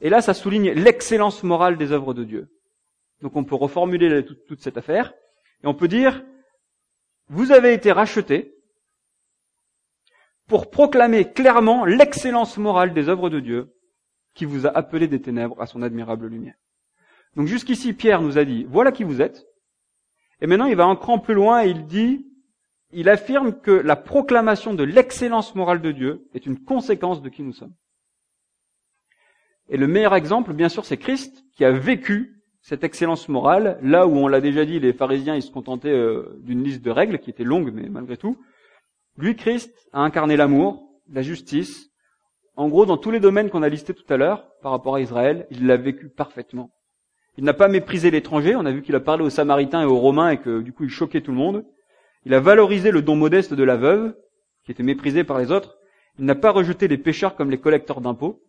Et 0.00 0.08
là, 0.08 0.20
ça 0.22 0.34
souligne 0.34 0.70
l'excellence 0.70 1.42
morale 1.42 1.76
des 1.76 1.92
œuvres 1.92 2.14
de 2.14 2.24
Dieu. 2.24 2.48
Donc, 3.20 3.36
on 3.36 3.44
peut 3.44 3.56
reformuler 3.56 4.24
toute, 4.24 4.60
cette 4.60 4.78
affaire. 4.78 5.12
Et 5.62 5.66
on 5.66 5.74
peut 5.74 5.88
dire, 5.88 6.24
vous 7.28 7.52
avez 7.52 7.74
été 7.74 7.92
rachetés 7.92 8.54
pour 10.48 10.70
proclamer 10.70 11.30
clairement 11.30 11.84
l'excellence 11.84 12.58
morale 12.58 12.94
des 12.94 13.08
œuvres 13.08 13.30
de 13.30 13.40
Dieu 13.40 13.74
qui 14.34 14.44
vous 14.44 14.66
a 14.66 14.70
appelé 14.70 15.06
des 15.06 15.20
ténèbres 15.20 15.60
à 15.60 15.66
son 15.66 15.82
admirable 15.82 16.26
lumière. 16.26 16.56
Donc 17.36 17.46
jusqu'ici, 17.46 17.92
Pierre 17.92 18.22
nous 18.22 18.38
a 18.38 18.44
dit, 18.44 18.66
voilà 18.68 18.90
qui 18.90 19.04
vous 19.04 19.20
êtes, 19.20 19.46
et 20.40 20.46
maintenant, 20.46 20.66
il 20.66 20.76
va 20.76 20.84
un 20.84 20.96
cran 20.96 21.18
plus 21.18 21.34
loin 21.34 21.64
et 21.64 21.68
il 21.68 21.86
dit, 21.86 22.26
il 22.92 23.08
affirme 23.08 23.60
que 23.60 23.70
la 23.70 23.96
proclamation 23.96 24.72
de 24.74 24.84
l'excellence 24.84 25.54
morale 25.54 25.82
de 25.82 25.92
Dieu 25.92 26.28
est 26.32 26.46
une 26.46 26.58
conséquence 26.58 27.20
de 27.22 27.28
qui 27.28 27.42
nous 27.42 27.52
sommes. 27.52 27.74
Et 29.68 29.76
le 29.76 29.86
meilleur 29.86 30.14
exemple, 30.14 30.54
bien 30.54 30.68
sûr, 30.68 30.84
c'est 30.84 30.96
Christ 30.96 31.44
qui 31.54 31.64
a 31.64 31.72
vécu 31.72 32.42
cette 32.62 32.84
excellence 32.84 33.28
morale, 33.28 33.78
là 33.82 34.06
où 34.06 34.16
on 34.16 34.28
l'a 34.28 34.40
déjà 34.40 34.64
dit, 34.64 34.80
les 34.80 34.92
pharisiens, 34.92 35.34
ils 35.34 35.42
se 35.42 35.50
contentaient 35.50 35.88
euh, 35.90 36.38
d'une 36.40 36.62
liste 36.62 36.82
de 36.82 36.90
règles 36.90 37.18
qui 37.18 37.30
était 37.30 37.44
longue, 37.44 37.72
mais 37.72 37.88
malgré 37.88 38.16
tout. 38.16 38.38
Lui, 39.18 39.34
Christ, 39.34 39.74
a 39.92 40.00
incarné 40.00 40.36
l'amour, 40.36 40.88
la 41.10 41.22
justice. 41.22 41.90
En 42.54 42.68
gros, 42.68 42.86
dans 42.86 42.96
tous 42.96 43.10
les 43.10 43.18
domaines 43.18 43.50
qu'on 43.50 43.64
a 43.64 43.68
listés 43.68 43.92
tout 43.92 44.10
à 44.12 44.16
l'heure, 44.16 44.48
par 44.62 44.70
rapport 44.70 44.94
à 44.94 45.00
Israël, 45.00 45.48
il 45.50 45.66
l'a 45.66 45.76
vécu 45.76 46.08
parfaitement. 46.08 46.70
Il 47.36 47.42
n'a 47.42 47.52
pas 47.52 47.66
méprisé 47.66 48.12
l'étranger. 48.12 48.54
On 48.54 48.64
a 48.64 48.70
vu 48.70 48.80
qu'il 48.80 48.94
a 48.94 49.00
parlé 49.00 49.24
aux 49.24 49.30
Samaritains 49.30 49.82
et 49.82 49.86
aux 49.86 49.98
Romains 49.98 50.30
et 50.30 50.38
que 50.38 50.60
du 50.60 50.72
coup 50.72 50.84
il 50.84 50.90
choquait 50.90 51.20
tout 51.20 51.32
le 51.32 51.36
monde. 51.36 51.66
Il 52.24 52.34
a 52.34 52.40
valorisé 52.40 52.92
le 52.92 53.02
don 53.02 53.16
modeste 53.16 53.54
de 53.54 53.62
la 53.64 53.76
veuve, 53.76 54.16
qui 54.64 54.70
était 54.70 54.84
méprisé 54.84 55.24
par 55.24 55.38
les 55.38 55.50
autres. 55.50 55.78
Il 56.18 56.24
n'a 56.24 56.36
pas 56.36 56.52
rejeté 56.52 56.86
les 56.86 56.98
pécheurs 56.98 57.34
comme 57.34 57.50
les 57.50 57.60
collecteurs 57.60 58.00
d'impôts 58.00 58.42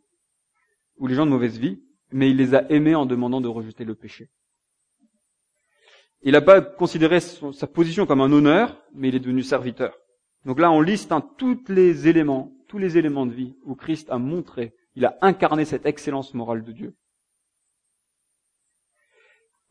ou 0.97 1.07
les 1.07 1.15
gens 1.15 1.25
de 1.25 1.31
mauvaise 1.31 1.57
vie, 1.57 1.81
mais 2.11 2.29
il 2.29 2.37
les 2.37 2.53
a 2.53 2.69
aimés 2.71 2.95
en 2.95 3.07
demandant 3.07 3.41
de 3.41 3.47
rejeter 3.47 3.85
le 3.85 3.95
péché. 3.95 4.29
Il 6.21 6.33
n'a 6.33 6.41
pas 6.41 6.61
considéré 6.61 7.19
sa 7.21 7.67
position 7.67 8.05
comme 8.05 8.21
un 8.21 8.31
honneur, 8.31 8.83
mais 8.93 9.09
il 9.09 9.15
est 9.15 9.19
devenu 9.19 9.41
serviteur. 9.41 9.95
Donc 10.45 10.59
là, 10.59 10.71
on 10.71 10.81
liste 10.81 11.11
hein, 11.11 11.21
tous 11.37 11.63
les 11.67 12.07
éléments, 12.07 12.51
tous 12.67 12.77
les 12.77 12.97
éléments 12.97 13.25
de 13.25 13.33
vie 13.33 13.55
où 13.63 13.75
Christ 13.75 14.09
a 14.09 14.17
montré, 14.17 14.73
il 14.95 15.05
a 15.05 15.17
incarné 15.21 15.65
cette 15.65 15.85
excellence 15.85 16.33
morale 16.33 16.63
de 16.63 16.71
Dieu. 16.71 16.95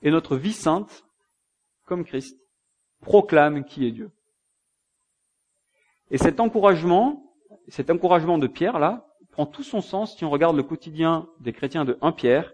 Et 0.03 0.11
notre 0.11 0.37
vie 0.37 0.53
sainte, 0.53 1.05
comme 1.85 2.05
Christ, 2.05 2.39
proclame 3.01 3.65
qui 3.65 3.87
est 3.87 3.93
Dieu. 3.93 4.11
Et 6.11 6.19
cet 6.19 6.41
encouragement, 6.41 7.35
cet 7.69 7.91
encouragement 7.91 8.39
de 8.39 8.47
Pierre, 8.47 8.79
là, 8.79 9.07
prend 9.33 9.47
tout 9.47 9.63
son 9.63 9.81
sens 9.81 10.17
si 10.17 10.25
on 10.25 10.31
regarde 10.31 10.57
le 10.57 10.63
quotidien 10.63 11.29
des 11.41 11.53
chrétiens 11.53 11.85
de 11.85 11.99
1 12.01 12.13
Pierre, 12.13 12.53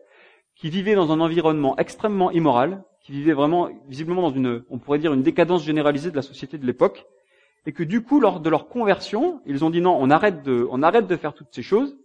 qui 0.54 0.70
vivaient 0.70 0.94
dans 0.94 1.12
un 1.12 1.20
environnement 1.20 1.76
extrêmement 1.78 2.30
immoral, 2.30 2.84
qui 3.00 3.12
vivaient 3.12 3.32
vraiment, 3.32 3.68
visiblement 3.86 4.22
dans 4.22 4.34
une, 4.34 4.64
on 4.70 4.78
pourrait 4.78 4.98
dire, 4.98 5.12
une 5.12 5.22
décadence 5.22 5.64
généralisée 5.64 6.10
de 6.10 6.16
la 6.16 6.22
société 6.22 6.58
de 6.58 6.66
l'époque, 6.66 7.06
et 7.66 7.72
que 7.72 7.82
du 7.82 8.02
coup, 8.02 8.20
lors 8.20 8.40
de 8.40 8.50
leur 8.50 8.68
conversion, 8.68 9.40
ils 9.46 9.64
ont 9.64 9.70
dit 9.70 9.80
non, 9.80 9.96
on 9.98 10.10
arrête 10.10 10.42
de, 10.42 10.66
on 10.70 10.82
arrête 10.82 11.06
de 11.06 11.16
faire 11.16 11.34
toutes 11.34 11.52
ces 11.54 11.62
choses, 11.62 11.96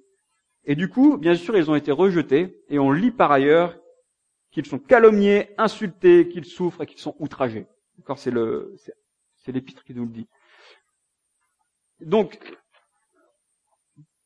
et 0.66 0.76
du 0.76 0.90
coup, 0.90 1.18
bien 1.18 1.36
sûr, 1.36 1.58
ils 1.58 1.70
ont 1.70 1.76
été 1.76 1.92
rejetés, 1.92 2.62
et 2.70 2.80
on 2.80 2.92
lit 2.92 3.12
par 3.12 3.32
ailleurs 3.32 3.78
qu'ils 4.52 4.66
sont 4.66 4.80
calomniés, 4.80 5.50
insultés, 5.58 6.28
qu'ils 6.30 6.46
souffrent 6.46 6.84
et 6.84 6.86
qu'ils 6.86 7.00
sont 7.00 7.16
outragés. 7.20 7.68
D'accord 7.98 8.18
C'est 8.18 8.32
le, 8.32 8.76
c'est 9.36 9.52
l'épître 9.52 9.84
qui 9.84 9.94
nous 9.94 10.06
le 10.06 10.12
dit. 10.12 10.28
Donc, 12.02 12.40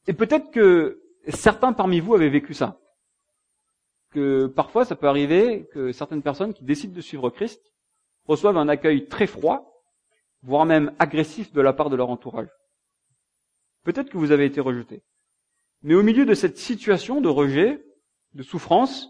et 0.07 0.13
peut-être 0.13 0.51
que 0.51 1.01
certains 1.29 1.73
parmi 1.73 1.99
vous 1.99 2.13
avaient 2.13 2.29
vécu 2.29 2.53
ça. 2.53 2.79
Que 4.11 4.45
parfois, 4.45 4.85
ça 4.85 4.95
peut 4.95 5.07
arriver 5.07 5.67
que 5.73 5.91
certaines 5.91 6.21
personnes 6.21 6.53
qui 6.53 6.63
décident 6.63 6.93
de 6.93 7.01
suivre 7.01 7.29
Christ 7.29 7.73
reçoivent 8.25 8.57
un 8.57 8.67
accueil 8.67 9.07
très 9.07 9.27
froid, 9.27 9.72
voire 10.43 10.65
même 10.65 10.93
agressif 10.99 11.51
de 11.53 11.61
la 11.61 11.73
part 11.73 11.89
de 11.89 11.95
leur 11.95 12.09
entourage. 12.09 12.49
Peut-être 13.83 14.09
que 14.09 14.17
vous 14.17 14.31
avez 14.31 14.45
été 14.45 14.61
rejeté. 14.61 15.03
Mais 15.81 15.95
au 15.95 16.03
milieu 16.03 16.25
de 16.25 16.33
cette 16.33 16.57
situation 16.57 17.19
de 17.19 17.29
rejet, 17.29 17.83
de 18.33 18.43
souffrance, 18.43 19.09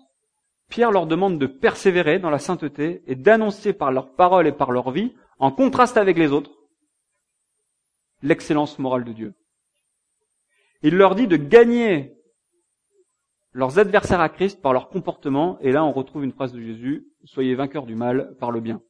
Pierre 0.69 0.91
leur 0.91 1.05
demande 1.05 1.39
de 1.39 1.45
persévérer 1.45 2.19
dans 2.19 2.29
la 2.29 2.39
sainteté 2.39 3.03
et 3.05 3.15
d'annoncer 3.15 3.73
par 3.73 3.91
leurs 3.91 4.15
paroles 4.15 4.47
et 4.47 4.51
par 4.51 4.71
leur 4.71 4.91
vie, 4.91 5.13
en 5.37 5.51
contraste 5.51 5.97
avec 5.97 6.17
les 6.17 6.31
autres, 6.31 6.51
l'excellence 8.21 8.79
morale 8.79 9.03
de 9.03 9.13
Dieu. 9.13 9.33
Il 10.81 10.95
leur 10.95 11.15
dit 11.15 11.27
de 11.27 11.37
gagner 11.37 12.15
leurs 13.51 13.77
adversaires 13.77 14.21
à 14.21 14.29
Christ 14.29 14.61
par 14.61 14.73
leur 14.73 14.89
comportement, 14.89 15.59
et 15.59 15.71
là 15.71 15.83
on 15.83 15.91
retrouve 15.91 16.23
une 16.23 16.33
phrase 16.33 16.53
de 16.53 16.61
Jésus, 16.61 17.07
soyez 17.23 17.53
vainqueurs 17.55 17.85
du 17.85 17.95
mal 17.95 18.35
par 18.39 18.51
le 18.51 18.59
bien. 18.59 18.81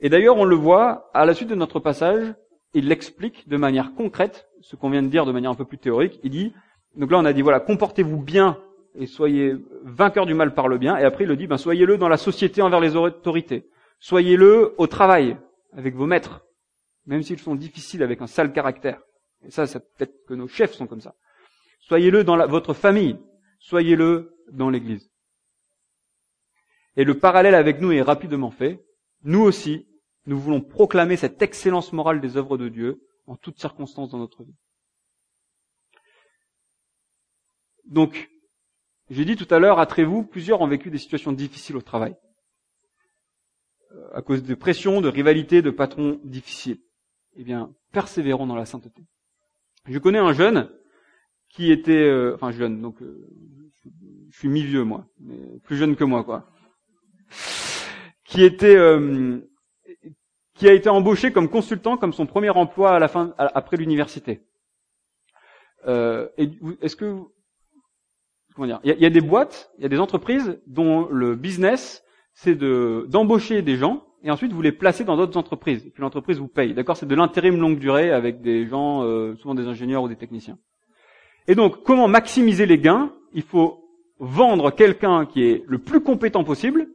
Et 0.00 0.08
d'ailleurs 0.08 0.36
on 0.36 0.44
le 0.44 0.56
voit, 0.56 1.10
à 1.14 1.24
la 1.24 1.34
suite 1.34 1.48
de 1.48 1.54
notre 1.54 1.80
passage, 1.80 2.34
il 2.74 2.88
l'explique 2.88 3.48
de 3.48 3.56
manière 3.56 3.94
concrète, 3.94 4.48
ce 4.60 4.76
qu'on 4.76 4.90
vient 4.90 5.02
de 5.02 5.08
dire 5.08 5.26
de 5.26 5.32
manière 5.32 5.50
un 5.50 5.56
peu 5.56 5.64
plus 5.64 5.78
théorique, 5.78 6.20
il 6.22 6.30
dit, 6.30 6.52
donc 6.96 7.10
là 7.10 7.18
on 7.18 7.24
a 7.24 7.32
dit 7.32 7.42
voilà, 7.42 7.60
comportez-vous 7.60 8.22
bien 8.22 8.58
et 8.94 9.06
soyez 9.06 9.54
vainqueurs 9.84 10.26
du 10.26 10.34
mal 10.34 10.54
par 10.54 10.68
le 10.68 10.78
bien. 10.78 10.96
Et 10.96 11.04
après, 11.04 11.24
il 11.24 11.28
le 11.28 11.36
dit, 11.36 11.46
ben, 11.46 11.56
soyez-le 11.56 11.96
dans 11.96 12.08
la 12.08 12.16
société 12.16 12.62
envers 12.62 12.80
les 12.80 12.96
autorités. 12.96 13.68
Soyez-le 13.98 14.74
au 14.78 14.86
travail, 14.86 15.36
avec 15.72 15.94
vos 15.94 16.06
maîtres, 16.06 16.44
même 17.06 17.22
s'ils 17.22 17.38
sont 17.38 17.54
difficiles 17.54 18.02
avec 18.02 18.20
un 18.20 18.26
sale 18.26 18.52
caractère. 18.52 19.00
Et 19.44 19.50
ça, 19.50 19.66
c'est 19.66 19.80
peut-être 19.80 20.26
que 20.26 20.34
nos 20.34 20.48
chefs 20.48 20.72
sont 20.72 20.86
comme 20.86 21.00
ça. 21.00 21.14
Soyez-le 21.80 22.24
dans 22.24 22.46
votre 22.46 22.74
famille. 22.74 23.18
Soyez-le 23.58 24.36
dans 24.52 24.70
l'église. 24.70 25.10
Et 26.96 27.04
le 27.04 27.18
parallèle 27.18 27.54
avec 27.54 27.80
nous 27.80 27.92
est 27.92 28.02
rapidement 28.02 28.50
fait. 28.50 28.84
Nous 29.22 29.40
aussi, 29.40 29.86
nous 30.30 30.38
voulons 30.38 30.60
proclamer 30.60 31.16
cette 31.16 31.42
excellence 31.42 31.92
morale 31.92 32.20
des 32.20 32.36
œuvres 32.36 32.56
de 32.56 32.68
Dieu 32.68 33.02
en 33.26 33.34
toutes 33.34 33.58
circonstances 33.58 34.10
dans 34.10 34.18
notre 34.18 34.44
vie. 34.44 34.54
Donc, 37.84 38.30
j'ai 39.08 39.24
dit 39.24 39.34
tout 39.34 39.52
à 39.52 39.58
l'heure, 39.58 39.80
à 39.80 39.86
Trévoux, 39.86 40.22
plusieurs 40.22 40.60
ont 40.60 40.68
vécu 40.68 40.88
des 40.88 40.98
situations 40.98 41.32
difficiles 41.32 41.76
au 41.76 41.82
travail. 41.82 42.14
Euh, 43.90 44.08
à 44.14 44.22
cause 44.22 44.44
de 44.44 44.54
pression, 44.54 45.00
de 45.00 45.08
rivalité, 45.08 45.62
de 45.62 45.70
patrons 45.72 46.20
difficiles. 46.22 46.78
Eh 47.34 47.42
bien, 47.42 47.74
persévérons 47.90 48.46
dans 48.46 48.54
la 48.54 48.66
sainteté. 48.66 49.02
Je 49.86 49.98
connais 49.98 50.20
un 50.20 50.32
jeune 50.32 50.70
qui 51.48 51.72
était, 51.72 52.04
euh, 52.04 52.36
enfin 52.36 52.52
jeune, 52.52 52.80
donc 52.80 53.02
euh, 53.02 53.28
je 54.28 54.38
suis 54.38 54.48
mi-vieux 54.48 54.84
moi, 54.84 55.08
mais 55.18 55.58
plus 55.64 55.76
jeune 55.76 55.96
que 55.96 56.04
moi 56.04 56.22
quoi, 56.22 56.48
qui 58.24 58.44
était, 58.44 58.76
qui 60.60 60.68
a 60.68 60.74
été 60.74 60.90
embauché 60.90 61.32
comme 61.32 61.48
consultant, 61.48 61.96
comme 61.96 62.12
son 62.12 62.26
premier 62.26 62.50
emploi 62.50 62.90
à 62.90 62.98
la 62.98 63.08
fin, 63.08 63.34
après 63.38 63.78
l'université. 63.78 64.42
est-ce 65.86 66.94
que 66.94 67.16
il 68.58 68.78
y, 68.84 69.06
a, 69.06 69.10
des 69.10 69.22
boîtes, 69.22 69.70
il 69.78 69.84
y 69.84 69.86
a 69.86 69.88
des 69.88 69.98
entreprises 69.98 70.60
dont 70.66 71.08
le 71.08 71.34
business 71.34 72.04
c'est 72.34 72.54
de 72.54 73.06
d'embaucher 73.08 73.62
des 73.62 73.76
gens 73.76 74.04
et 74.22 74.30
ensuite 74.30 74.52
vous 74.52 74.60
les 74.60 74.72
placez 74.72 75.02
dans 75.04 75.16
d'autres 75.16 75.38
entreprises 75.38 75.86
et 75.86 75.90
puis 75.90 76.02
l'entreprise 76.02 76.38
vous 76.38 76.48
paye. 76.48 76.74
D'accord, 76.74 76.98
c'est 76.98 77.06
de 77.06 77.14
l'intérim 77.14 77.58
longue 77.58 77.78
durée 77.78 78.10
avec 78.10 78.42
des 78.42 78.66
gens 78.66 79.02
euh, 79.02 79.34
souvent 79.36 79.54
des 79.54 79.66
ingénieurs 79.66 80.02
ou 80.02 80.08
des 80.08 80.16
techniciens. 80.16 80.58
Et 81.48 81.54
donc 81.54 81.84
comment 81.84 82.06
maximiser 82.06 82.66
les 82.66 82.78
gains? 82.78 83.14
Il 83.32 83.44
faut 83.44 83.88
vendre 84.18 84.70
quelqu'un 84.72 85.24
qui 85.24 85.42
est 85.42 85.64
le 85.66 85.78
plus 85.78 86.02
compétent 86.02 86.44
possible 86.44 86.88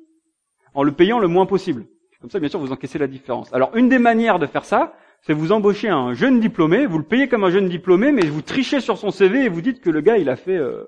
en 0.75 0.83
le 0.83 0.91
payant 0.91 1.17
le 1.17 1.27
moins 1.27 1.47
possible. 1.47 1.87
Comme 2.25 2.31
ça, 2.31 2.39
bien 2.39 2.49
sûr, 2.49 2.59
vous 2.59 2.71
encaissez 2.71 2.97
la 2.97 3.05
différence. 3.05 3.53
Alors, 3.53 3.69
une 3.75 3.87
des 3.87 3.99
manières 3.99 4.39
de 4.39 4.47
faire 4.47 4.65
ça, 4.65 4.97
c'est 5.21 5.33
vous 5.33 5.51
embaucher 5.51 5.89
un 5.89 6.15
jeune 6.15 6.39
diplômé, 6.39 6.87
vous 6.87 6.97
le 6.97 7.03
payez 7.03 7.27
comme 7.27 7.43
un 7.43 7.51
jeune 7.51 7.69
diplômé, 7.69 8.11
mais 8.11 8.25
vous 8.25 8.41
trichez 8.41 8.79
sur 8.79 8.97
son 8.97 9.11
CV 9.11 9.43
et 9.43 9.47
vous 9.47 9.61
dites 9.61 9.79
que 9.79 9.91
le 9.91 10.01
gars, 10.01 10.17
il 10.17 10.27
a 10.27 10.35
fait 10.35 10.57
euh, 10.57 10.85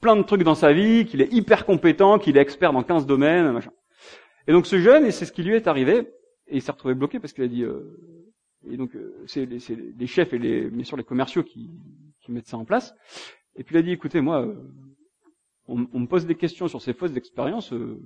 plein 0.00 0.14
de 0.14 0.22
trucs 0.22 0.44
dans 0.44 0.54
sa 0.54 0.72
vie, 0.72 1.04
qu'il 1.04 1.20
est 1.20 1.32
hyper 1.32 1.66
compétent, 1.66 2.20
qu'il 2.20 2.36
est 2.36 2.40
expert 2.40 2.72
dans 2.72 2.84
15 2.84 3.06
domaines, 3.06 3.50
machin. 3.50 3.72
Et 4.46 4.52
donc 4.52 4.66
ce 4.66 4.78
jeune, 4.78 5.04
et 5.04 5.10
c'est 5.10 5.24
ce 5.24 5.32
qui 5.32 5.42
lui 5.42 5.56
est 5.56 5.66
arrivé, 5.66 6.12
et 6.46 6.58
il 6.58 6.62
s'est 6.62 6.70
retrouvé 6.70 6.94
bloqué 6.94 7.18
parce 7.18 7.32
qu'il 7.32 7.42
a 7.42 7.48
dit, 7.48 7.64
euh, 7.64 7.98
Et 8.70 8.76
donc 8.76 8.94
euh, 8.94 9.20
c'est 9.26 9.46
les, 9.46 9.58
les 9.98 10.06
chefs 10.06 10.32
et 10.32 10.38
les, 10.38 10.70
bien 10.70 10.84
sûr 10.84 10.96
les 10.96 11.02
commerciaux 11.02 11.42
qui, 11.42 11.70
qui 12.20 12.30
mettent 12.30 12.46
ça 12.46 12.56
en 12.56 12.64
place. 12.64 12.94
Et 13.56 13.64
puis 13.64 13.74
il 13.74 13.78
a 13.78 13.82
dit, 13.82 13.90
écoutez, 13.90 14.20
moi, 14.20 14.42
euh, 14.42 14.54
on, 15.66 15.88
on 15.92 16.00
me 16.00 16.06
pose 16.06 16.24
des 16.24 16.36
questions 16.36 16.68
sur 16.68 16.80
ces 16.80 16.92
fausses 16.92 17.16
expériences, 17.16 17.72
euh, 17.72 18.00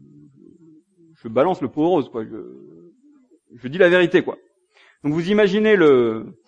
je 1.16 1.28
balance 1.28 1.61
le 1.62 1.68
pot 1.68 1.88
rose, 1.88 2.08
quoi. 2.08 2.25
Je, 2.25 3.68
dis 3.68 3.78
la 3.78 3.88
vérité, 3.88 4.23
quoi. 4.23 4.37
Donc 5.02 5.12
vous 5.12 5.30
imaginez 5.30 5.76
le, 5.76 6.38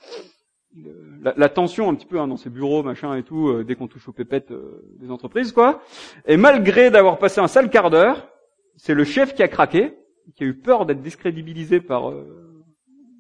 la, 1.23 1.49
tension 1.49 1.89
un 1.89 1.95
petit 1.95 2.07
peu 2.07 2.21
hein, 2.21 2.29
dans 2.29 2.37
ces 2.37 2.51
bureaux, 2.51 2.83
machin 2.83 3.15
et 3.17 3.23
tout, 3.23 3.49
euh, 3.49 3.65
dès 3.65 3.75
qu'on 3.75 3.89
touche 3.89 4.09
aux 4.09 4.13
pépettes 4.13 4.51
euh, 4.51 4.83
des 4.99 5.11
entreprises, 5.11 5.53
quoi. 5.53 5.83
Et 6.27 6.37
malgré 6.37 6.91
d'avoir 6.91 7.19
passé 7.19 7.41
un 7.41 7.49
sale 7.49 7.71
quart 7.71 7.91
d'heure, 7.91 8.29
c'est 8.77 8.95
le 8.95 9.05
chef 9.05 9.35
qui 9.35 9.43
a 9.43 9.49
craqué, 9.49 9.95
qui 10.37 10.45
a 10.45 10.47
eu 10.47 10.55
peur 10.55 10.87
d'être 10.87 11.03
discrédibilisé 11.03 11.81
par, 11.81 12.11
euh, 12.11 12.65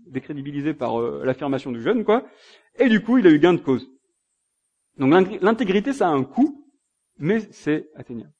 décrédibilisé 0.06 0.74
par 0.74 1.00
euh, 1.00 1.22
l'affirmation 1.24 1.72
du 1.72 1.82
jeune, 1.82 2.04
quoi. 2.04 2.24
Et 2.78 2.88
du 2.88 3.02
coup, 3.02 3.18
il 3.18 3.26
a 3.26 3.30
eu 3.30 3.38
gain 3.38 3.54
de 3.54 3.60
cause. 3.60 3.88
Donc 4.98 5.12
l'intég- 5.12 5.38
l'intégrité, 5.40 5.92
ça 5.92 6.08
a 6.08 6.12
un 6.12 6.24
coût, 6.24 6.66
mais 7.18 7.40
c'est 7.50 7.88
atteignable. 7.94 8.32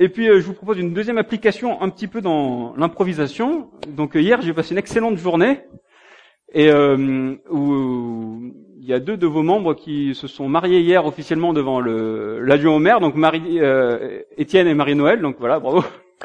Et 0.00 0.08
puis 0.08 0.28
euh, 0.28 0.40
je 0.40 0.46
vous 0.46 0.54
propose 0.54 0.78
une 0.78 0.92
deuxième 0.92 1.18
application 1.18 1.80
un 1.80 1.88
petit 1.88 2.08
peu 2.08 2.20
dans 2.20 2.74
l'improvisation. 2.76 3.70
Donc 3.86 4.16
euh, 4.16 4.20
hier 4.20 4.42
j'ai 4.42 4.52
passé 4.52 4.72
une 4.72 4.78
excellente 4.78 5.18
journée 5.18 5.60
et 6.52 6.68
euh, 6.68 7.34
où 7.50 8.40
il 8.78 8.86
y 8.86 8.92
a 8.92 9.00
deux 9.00 9.16
de 9.16 9.26
vos 9.26 9.42
membres 9.42 9.74
qui 9.74 10.14
se 10.14 10.26
sont 10.26 10.48
mariés 10.48 10.80
hier 10.80 11.06
officiellement 11.06 11.52
devant 11.52 11.80
le 11.80 12.40
l'adjoint 12.40 12.74
au 12.74 12.78
maire, 12.78 13.00
donc 13.00 13.14
Marie 13.14 13.60
euh, 13.60 14.20
Étienne 14.36 14.68
et 14.68 14.74
Marie 14.74 14.94
Noël. 14.94 15.20
Donc 15.20 15.36
voilà, 15.38 15.58
bravo. 15.58 15.84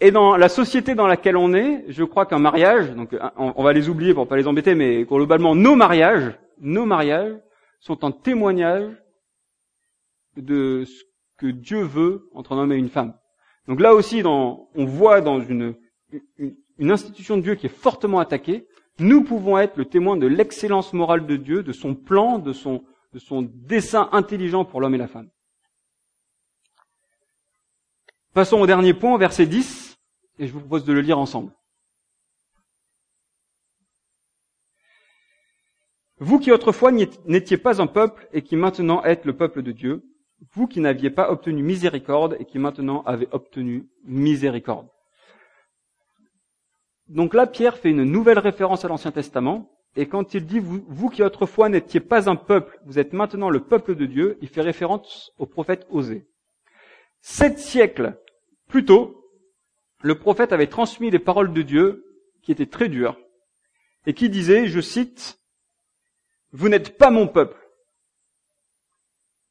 Et 0.00 0.12
dans 0.12 0.36
la 0.36 0.48
société 0.48 0.94
dans 0.94 1.08
laquelle 1.08 1.36
on 1.36 1.52
est, 1.52 1.84
je 1.88 2.04
crois 2.04 2.24
qu'un 2.24 2.38
mariage, 2.38 2.92
donc 2.94 3.16
on 3.36 3.52
on 3.56 3.64
va 3.64 3.72
les 3.72 3.88
oublier 3.88 4.14
pour 4.14 4.28
pas 4.28 4.36
les 4.36 4.46
embêter, 4.46 4.76
mais 4.76 5.02
globalement 5.02 5.56
nos 5.56 5.74
mariages, 5.74 6.38
nos 6.60 6.86
mariages 6.86 7.34
sont 7.80 8.04
un 8.04 8.12
témoignage 8.12 8.92
de 10.36 10.84
ce 10.84 11.04
que 11.36 11.46
Dieu 11.46 11.82
veut 11.82 12.28
entre 12.34 12.52
un 12.52 12.58
homme 12.58 12.72
et 12.72 12.76
une 12.76 12.88
femme. 12.88 13.14
Donc 13.66 13.80
là 13.80 13.94
aussi, 13.94 14.22
on 14.24 14.68
voit 14.74 15.20
dans 15.20 15.40
une 15.40 15.74
institution 16.80 17.36
de 17.36 17.42
Dieu 17.42 17.54
qui 17.54 17.66
est 17.66 17.70
fortement 17.70 18.18
attaquée, 18.18 18.66
nous 18.98 19.22
pouvons 19.22 19.58
être 19.58 19.76
le 19.76 19.84
témoin 19.84 20.16
de 20.16 20.26
l'excellence 20.26 20.92
morale 20.92 21.26
de 21.26 21.36
Dieu, 21.36 21.62
de 21.62 21.72
son 21.72 21.94
plan, 21.94 22.38
de 22.38 22.52
son, 22.52 22.84
de 23.12 23.18
son 23.18 23.42
dessein 23.42 24.08
intelligent 24.12 24.64
pour 24.64 24.80
l'homme 24.80 24.94
et 24.94 24.98
la 24.98 25.06
femme. 25.06 25.30
Passons 28.34 28.60
au 28.60 28.66
dernier 28.66 28.94
point, 28.94 29.16
verset 29.16 29.46
10, 29.46 29.96
et 30.38 30.46
je 30.46 30.52
vous 30.52 30.60
propose 30.60 30.84
de 30.84 30.92
le 30.92 31.00
lire 31.00 31.18
ensemble. 31.18 31.52
Vous 36.20 36.38
qui 36.38 36.50
autrefois 36.50 36.90
n'étiez- 36.90 37.56
pas 37.56 37.80
un 37.80 37.86
peuple 37.86 38.28
et 38.32 38.42
qui 38.42 38.56
maintenant 38.56 39.04
êtes 39.04 39.24
le 39.24 39.36
peuple 39.36 39.62
de 39.62 39.72
Dieu, 39.72 40.02
vous 40.52 40.66
qui 40.66 40.80
n'aviez 40.80 41.10
pas 41.10 41.30
obtenu 41.30 41.62
miséricorde 41.62 42.36
et 42.40 42.44
qui 42.44 42.58
maintenant 42.58 43.02
avez 43.02 43.28
obtenu 43.32 43.88
miséricorde. 44.04 44.88
Donc 47.08 47.34
là, 47.34 47.46
Pierre 47.46 47.78
fait 47.78 47.90
une 47.90 48.04
nouvelle 48.04 48.38
référence 48.38 48.84
à 48.84 48.88
l'Ancien 48.88 49.12
Testament, 49.12 49.70
et 49.96 50.06
quand 50.06 50.34
il 50.34 50.44
dit 50.44 50.60
vous, 50.60 51.08
qui 51.08 51.22
autrefois 51.22 51.68
n'étiez 51.68 52.00
pas 52.00 52.28
un 52.28 52.36
peuple, 52.36 52.78
vous 52.84 52.98
êtes 52.98 53.12
maintenant 53.12 53.48
le 53.50 53.60
peuple 53.60 53.94
de 53.94 54.06
Dieu, 54.06 54.38
il 54.42 54.48
fait 54.48 54.60
référence 54.60 55.32
au 55.38 55.46
prophète 55.46 55.86
Osée. 55.90 56.26
Sept 57.20 57.58
siècles 57.58 58.16
plus 58.68 58.84
tôt, 58.84 59.24
le 60.02 60.16
prophète 60.16 60.52
avait 60.52 60.66
transmis 60.66 61.10
des 61.10 61.18
paroles 61.18 61.52
de 61.52 61.62
Dieu 61.62 62.04
qui 62.42 62.52
étaient 62.52 62.66
très 62.66 62.88
dures, 62.88 63.18
et 64.06 64.14
qui 64.14 64.28
disaient, 64.28 64.66
je 64.66 64.80
cite, 64.80 65.40
vous 66.52 66.68
n'êtes 66.68 66.96
pas 66.96 67.10
mon 67.10 67.28
peuple. 67.28 67.58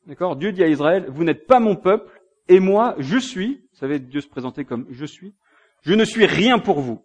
D'accord? 0.06 0.36
Dieu 0.36 0.52
dit 0.52 0.64
à 0.64 0.68
Israël, 0.68 1.06
vous 1.10 1.24
n'êtes 1.24 1.46
pas 1.48 1.60
mon 1.60 1.76
peuple, 1.76 2.22
et 2.48 2.60
moi, 2.60 2.96
je 2.98 3.18
suis, 3.18 3.68
vous 3.72 3.78
savez, 3.78 4.00
Dieu 4.00 4.22
se 4.22 4.28
présentait 4.28 4.66
comme 4.66 4.88
je 4.90 5.06
suis, 5.06 5.36
je 5.82 5.94
ne 5.94 6.06
suis 6.06 6.26
rien 6.26 6.60
pour 6.60 6.80
vous. 6.80 7.04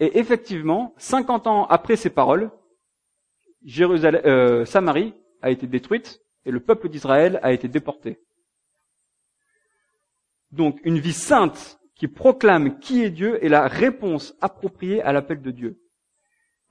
Et 0.00 0.18
effectivement, 0.18 0.94
50 0.98 1.46
ans 1.46 1.66
après 1.66 1.96
ces 1.96 2.10
paroles, 2.10 2.50
Jérusalem, 3.64 4.22
euh, 4.24 4.64
Samarie 4.64 5.14
a 5.40 5.50
été 5.50 5.66
détruite 5.66 6.20
et 6.44 6.50
le 6.50 6.60
peuple 6.60 6.88
d'Israël 6.88 7.38
a 7.42 7.52
été 7.52 7.68
déporté. 7.68 8.18
Donc, 10.50 10.80
une 10.84 10.98
vie 10.98 11.12
sainte 11.12 11.78
qui 11.94 12.08
proclame 12.08 12.80
qui 12.80 13.04
est 13.04 13.10
Dieu 13.10 13.42
est 13.44 13.48
la 13.48 13.68
réponse 13.68 14.34
appropriée 14.40 15.00
à 15.02 15.12
l'appel 15.12 15.40
de 15.40 15.50
Dieu. 15.52 15.81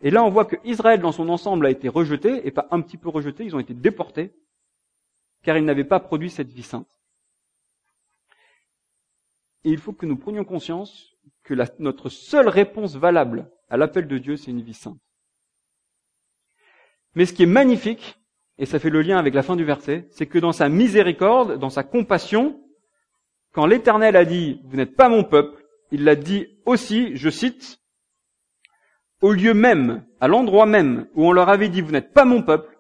Et 0.02 0.10
là, 0.10 0.24
on 0.24 0.30
voit 0.30 0.46
que 0.46 0.56
Israël 0.64 1.00
dans 1.00 1.12
son 1.12 1.30
ensemble 1.30 1.66
a 1.66 1.70
été 1.70 1.88
rejeté, 1.88 2.46
et 2.48 2.52
pas 2.52 2.68
un 2.72 2.82
petit 2.82 2.98
peu 2.98 3.10
rejeté, 3.10 3.44
ils 3.44 3.56
ont 3.56 3.60
été 3.60 3.74
déportés, 3.74 4.34
car 5.44 5.58
ils 5.58 5.66
n'avaient 5.66 5.84
pas 5.84 6.00
produit 6.00 6.30
cette 6.30 6.52
vie 6.52 6.64
sainte. 6.64 6.90
Et 9.64 9.70
il 9.70 9.78
faut 9.78 9.94
que 9.94 10.08
nous 10.08 10.18
prenions 10.18 10.44
conscience 10.44 11.16
que 11.44 11.54
notre 11.80 12.10
seule 12.10 12.48
réponse 12.48 12.96
valable 12.96 13.52
à 13.70 13.78
l'appel 13.78 14.08
de 14.08 14.18
Dieu, 14.18 14.38
c'est 14.38 14.52
une 14.52 14.62
vie 14.62 14.74
sainte. 14.74 15.00
Mais 17.14 17.26
ce 17.26 17.34
qui 17.34 17.44
est 17.44 17.48
magnifique, 17.48 18.18
et 18.58 18.66
ça 18.66 18.80
fait 18.80 18.90
le 18.90 19.02
lien 19.02 19.18
avec 19.18 19.34
la 19.34 19.44
fin 19.44 19.56
du 19.56 19.66
verset, 19.66 20.08
c'est 20.12 20.28
que 20.28 20.40
dans 20.40 20.52
sa 20.52 20.70
miséricorde, 20.70 21.60
dans 21.60 21.70
sa 21.70 21.84
compassion, 21.84 22.60
quand 23.54 23.66
l'Éternel 23.66 24.16
a 24.16 24.26
dit, 24.26 24.62
vous 24.64 24.78
n'êtes 24.78 24.96
pas 24.96 25.10
mon 25.10 25.24
peuple, 25.24 25.64
il 25.92 26.06
l'a 26.06 26.16
dit 26.16 26.48
aussi, 26.66 27.16
je 27.18 27.30
cite, 27.30 27.81
au 29.22 29.34
lieu 29.34 29.54
même, 29.54 30.06
à 30.20 30.28
l'endroit 30.28 30.66
même 30.66 31.08
où 31.14 31.28
on 31.28 31.32
leur 31.32 31.50
avait 31.50 31.70
dit, 31.70 31.82
vous 31.82 31.92
n'êtes 31.92 32.14
pas 32.14 32.26
mon 32.26 32.42
peuple, 32.42 32.78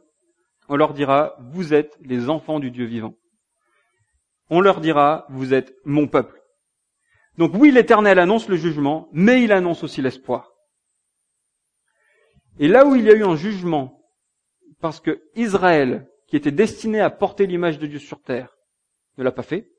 on 0.68 0.76
leur 0.76 0.94
dira, 0.94 1.36
vous 1.52 1.74
êtes 1.74 1.98
les 2.02 2.30
enfants 2.30 2.60
du 2.60 2.72
Dieu 2.72 2.86
vivant. 2.86 3.16
On 4.50 4.62
leur 4.62 4.82
dira, 4.82 5.26
vous 5.30 5.54
êtes 5.54 5.74
mon 5.86 6.08
peuple. 6.08 6.42
Donc 7.38 7.54
oui, 7.56 7.72
l'Éternel 7.72 8.20
annonce 8.20 8.50
le 8.50 8.56
jugement, 8.56 9.10
mais 9.14 9.44
il 9.44 9.52
annonce 9.52 9.84
aussi 9.84 10.02
l'espoir. 10.02 10.52
Et 12.60 12.68
là 12.68 12.86
où 12.86 12.96
il 12.96 13.06
y 13.06 13.10
a 13.10 13.16
eu 13.16 13.24
un 13.24 13.36
jugement, 13.36 14.02
parce 14.80 15.00
que 15.00 15.22
Israël, 15.36 16.08
qui 16.28 16.36
était 16.36 16.52
destiné 16.52 17.00
à 17.00 17.10
porter 17.10 17.48
l'image 17.48 17.80
de 17.80 17.88
Dieu 17.88 18.00
sur 18.00 18.22
terre, 18.22 18.58
ne 19.18 19.24
l'a 19.24 19.32
pas 19.32 19.44
fait, 19.44 19.70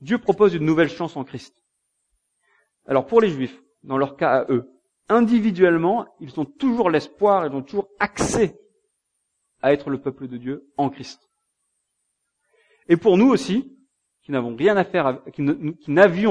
Dieu 0.00 0.18
propose 0.18 0.54
une 0.54 0.64
nouvelle 0.64 0.88
chance 0.88 1.16
en 1.16 1.24
Christ. 1.24 1.54
Alors 2.86 3.06
pour 3.06 3.20
les 3.20 3.30
Juifs, 3.30 3.60
dans 3.82 3.98
leur 3.98 4.16
cas 4.16 4.40
à 4.40 4.52
eux, 4.52 4.70
individuellement, 5.08 6.06
ils 6.20 6.38
ont 6.38 6.44
toujours 6.44 6.90
l'espoir, 6.90 7.46
ils 7.46 7.54
ont 7.54 7.62
toujours 7.62 7.88
accès 7.98 8.58
à 9.62 9.72
être 9.72 9.90
le 9.90 10.00
peuple 10.00 10.28
de 10.28 10.36
Dieu 10.36 10.68
en 10.76 10.90
Christ. 10.90 11.20
Et 12.88 12.96
pour 12.96 13.16
nous 13.16 13.28
aussi, 13.28 13.62
qui 14.22 14.32
qui 14.32 14.32
n'avions 14.32 14.56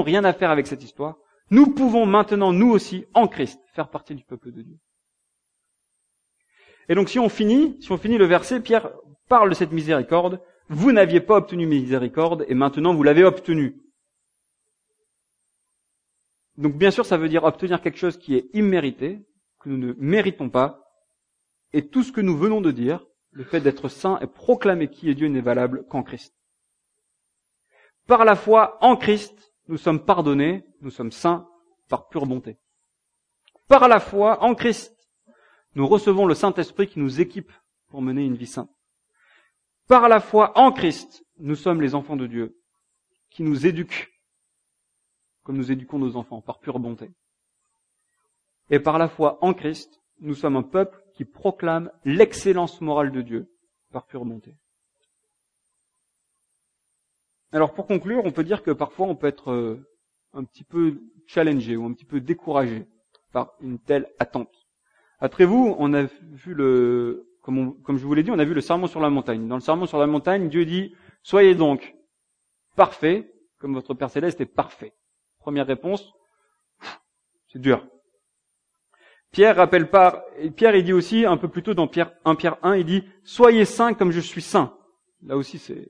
rien 0.02 0.24
à 0.24 0.32
faire 0.32 0.50
avec 0.50 0.66
cette 0.66 0.82
histoire, 0.82 1.16
nous 1.50 1.72
pouvons 1.72 2.06
maintenant, 2.06 2.52
nous 2.52 2.70
aussi, 2.70 3.06
en 3.14 3.26
Christ, 3.26 3.60
faire 3.74 3.90
partie 3.90 4.14
du 4.14 4.24
peuple 4.24 4.52
de 4.52 4.62
Dieu. 4.62 4.76
Et 6.88 6.94
donc, 6.94 7.08
si 7.08 7.18
on 7.18 7.28
finit, 7.28 7.76
si 7.80 7.92
on 7.92 7.98
finit 7.98 8.18
le 8.18 8.24
verset, 8.24 8.60
Pierre 8.60 8.90
parle 9.28 9.50
de 9.50 9.54
cette 9.54 9.72
miséricorde. 9.72 10.40
Vous 10.68 10.92
n'aviez 10.92 11.20
pas 11.20 11.36
obtenu 11.36 11.66
miséricorde 11.66 12.44
et 12.48 12.54
maintenant 12.54 12.94
vous 12.94 13.02
l'avez 13.02 13.24
obtenue. 13.24 13.76
Donc, 16.58 16.76
bien 16.76 16.90
sûr, 16.90 17.06
ça 17.06 17.16
veut 17.16 17.28
dire 17.28 17.44
obtenir 17.44 17.80
quelque 17.80 17.98
chose 17.98 18.18
qui 18.18 18.34
est 18.34 18.50
immérité, 18.52 19.24
que 19.60 19.68
nous 19.68 19.78
ne 19.78 19.94
méritons 19.96 20.50
pas. 20.50 20.90
Et 21.72 21.88
tout 21.88 22.02
ce 22.02 22.10
que 22.10 22.20
nous 22.20 22.36
venons 22.36 22.60
de 22.60 22.72
dire, 22.72 23.06
le 23.30 23.44
fait 23.44 23.60
d'être 23.60 23.88
saint 23.88 24.18
et 24.18 24.26
proclamer 24.26 24.88
qui 24.88 25.08
est 25.08 25.14
Dieu 25.14 25.28
n'est 25.28 25.40
valable 25.40 25.86
qu'en 25.86 26.02
Christ. 26.02 26.34
Par 28.08 28.24
la 28.24 28.34
foi 28.34 28.76
en 28.80 28.96
Christ, 28.96 29.54
nous 29.68 29.76
sommes 29.76 30.04
pardonnés, 30.04 30.64
nous 30.80 30.90
sommes 30.90 31.12
saints 31.12 31.48
par 31.88 32.08
pure 32.08 32.26
bonté. 32.26 32.58
Par 33.68 33.86
la 33.86 34.00
foi 34.00 34.42
en 34.42 34.56
Christ, 34.56 34.96
nous 35.76 35.86
recevons 35.86 36.26
le 36.26 36.34
Saint-Esprit 36.34 36.88
qui 36.88 36.98
nous 36.98 37.20
équipe 37.20 37.52
pour 37.88 38.02
mener 38.02 38.24
une 38.24 38.34
vie 38.34 38.46
sainte. 38.46 38.70
Par 39.86 40.08
la 40.08 40.18
foi 40.18 40.58
en 40.58 40.72
Christ, 40.72 41.24
nous 41.38 41.54
sommes 41.54 41.80
les 41.80 41.94
enfants 41.94 42.16
de 42.16 42.26
Dieu, 42.26 42.58
qui 43.30 43.44
nous 43.44 43.64
éduquent, 43.64 44.10
comme 45.48 45.56
nous 45.56 45.72
éduquons 45.72 45.98
nos 45.98 46.16
enfants, 46.16 46.42
par 46.42 46.58
pure 46.58 46.78
bonté. 46.78 47.10
Et 48.68 48.80
par 48.80 48.98
la 48.98 49.08
foi 49.08 49.38
en 49.40 49.54
Christ, 49.54 50.02
nous 50.20 50.34
sommes 50.34 50.56
un 50.56 50.62
peuple 50.62 51.02
qui 51.14 51.24
proclame 51.24 51.90
l'excellence 52.04 52.82
morale 52.82 53.12
de 53.12 53.22
Dieu, 53.22 53.50
par 53.90 54.04
pure 54.04 54.26
bonté. 54.26 54.54
Alors 57.50 57.72
pour 57.72 57.86
conclure, 57.86 58.26
on 58.26 58.30
peut 58.30 58.44
dire 58.44 58.62
que 58.62 58.72
parfois 58.72 59.06
on 59.06 59.16
peut 59.16 59.26
être 59.26 59.50
euh, 59.52 59.88
un 60.34 60.44
petit 60.44 60.64
peu 60.64 61.00
challengé 61.26 61.78
ou 61.78 61.86
un 61.86 61.94
petit 61.94 62.04
peu 62.04 62.20
découragé 62.20 62.86
par 63.32 63.54
une 63.62 63.78
telle 63.78 64.12
attente. 64.18 64.68
Après 65.18 65.46
vous, 65.46 65.74
on 65.78 65.94
a 65.94 66.02
vu 66.02 66.52
le, 66.52 67.26
comme, 67.40 67.80
comme 67.80 67.96
je 67.96 68.04
vous 68.04 68.12
l'ai 68.12 68.22
dit, 68.22 68.30
on 68.30 68.38
a 68.38 68.44
vu 68.44 68.52
le 68.52 68.60
sermon 68.60 68.86
sur 68.86 69.00
la 69.00 69.08
montagne. 69.08 69.48
Dans 69.48 69.56
le 69.56 69.62
sermon 69.62 69.86
sur 69.86 69.98
la 69.98 70.06
montagne, 70.06 70.50
Dieu 70.50 70.66
dit, 70.66 70.94
soyez 71.22 71.54
donc 71.54 71.96
parfait, 72.76 73.32
comme 73.58 73.72
votre 73.72 73.94
Père 73.94 74.10
céleste 74.10 74.42
est 74.42 74.44
parfait 74.44 74.92
Première 75.48 75.66
réponse, 75.66 76.12
c'est 77.50 77.58
dur. 77.58 77.88
Pierre 79.30 79.56
rappelle 79.56 79.88
pas, 79.88 80.26
Pierre 80.56 80.76
il 80.76 80.84
dit 80.84 80.92
aussi 80.92 81.24
un 81.24 81.38
peu 81.38 81.48
plus 81.48 81.62
tôt 81.62 81.72
dans 81.72 81.88
Pierre 81.88 82.12
1 82.26 82.34
Pierre 82.34 82.58
1, 82.62 82.76
il 82.76 82.84
dit 82.84 83.02
soyez 83.24 83.64
saints 83.64 83.94
comme 83.94 84.10
je 84.10 84.20
suis 84.20 84.42
saint. 84.42 84.76
Là 85.22 85.38
aussi 85.38 85.58
c'est 85.58 85.88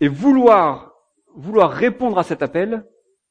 et 0.00 0.08
vouloir 0.08 0.94
vouloir 1.36 1.70
répondre 1.70 2.18
à 2.18 2.24
cet 2.24 2.42
appel, 2.42 2.84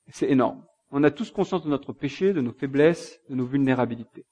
c'est 0.07 0.29
énorme. 0.29 0.65
On 0.91 1.03
a 1.03 1.11
tous 1.11 1.29
conscience 1.29 1.65
de 1.65 1.69
notre 1.69 1.91
péché, 1.91 2.31
de 2.31 2.39
nos 2.39 2.53
faiblesses, 2.53 3.19
de 3.27 3.35
nos 3.35 3.45
vulnérabilités. 3.45 4.25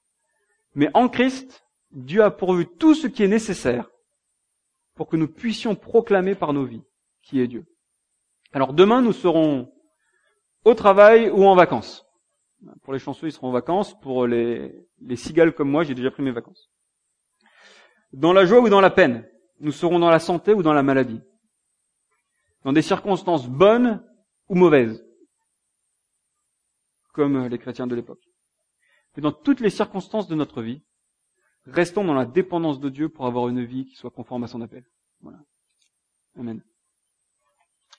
Mais 0.74 0.88
en 0.94 1.10
Christ, 1.10 1.66
Dieu 1.90 2.22
a 2.22 2.30
pourvu 2.30 2.66
tout 2.78 2.94
ce 2.94 3.08
qui 3.08 3.22
est 3.22 3.28
nécessaire 3.28 3.90
pour 4.94 5.06
que 5.06 5.18
nous 5.18 5.28
puissions 5.28 5.74
proclamer 5.74 6.34
par 6.34 6.54
nos 6.54 6.64
vies 6.64 6.84
qui 7.20 7.40
est 7.40 7.46
Dieu. 7.46 7.66
Alors 8.52 8.72
demain, 8.72 9.02
nous 9.02 9.12
serons 9.12 9.72
au 10.64 10.74
travail 10.74 11.30
ou 11.30 11.44
en 11.44 11.54
vacances. 11.54 12.04
Pour 12.82 12.92
les 12.92 12.98
chanceux, 12.98 13.28
ils 13.28 13.32
seront 13.32 13.48
en 13.48 13.52
vacances. 13.52 13.98
Pour 14.00 14.26
les, 14.26 14.74
les 15.00 15.16
cigales 15.16 15.54
comme 15.54 15.70
moi, 15.70 15.84
j'ai 15.84 15.94
déjà 15.94 16.10
pris 16.10 16.22
mes 16.22 16.32
vacances. 16.32 16.70
Dans 18.12 18.32
la 18.32 18.46
joie 18.46 18.60
ou 18.60 18.68
dans 18.68 18.80
la 18.80 18.90
peine, 18.90 19.28
nous 19.60 19.72
serons 19.72 19.98
dans 19.98 20.10
la 20.10 20.18
santé 20.18 20.52
ou 20.52 20.62
dans 20.62 20.72
la 20.72 20.82
maladie. 20.82 21.20
Dans 22.64 22.72
des 22.72 22.82
circonstances 22.82 23.48
bonnes 23.48 24.04
ou 24.48 24.54
mauvaises, 24.54 25.04
comme 27.12 27.46
les 27.46 27.58
chrétiens 27.58 27.86
de 27.86 27.94
l'époque. 27.94 28.24
Mais 29.16 29.22
dans 29.22 29.32
toutes 29.32 29.60
les 29.60 29.70
circonstances 29.70 30.28
de 30.28 30.34
notre 30.34 30.62
vie, 30.62 30.82
restons 31.64 32.04
dans 32.04 32.14
la 32.14 32.26
dépendance 32.26 32.80
de 32.80 32.88
Dieu 32.88 33.08
pour 33.08 33.26
avoir 33.26 33.48
une 33.48 33.64
vie 33.64 33.86
qui 33.86 33.96
soit 33.96 34.10
conforme 34.10 34.44
à 34.44 34.46
son 34.46 34.60
appel. 34.60 34.84
Voilà. 35.20 35.38
Amen. 36.36 36.62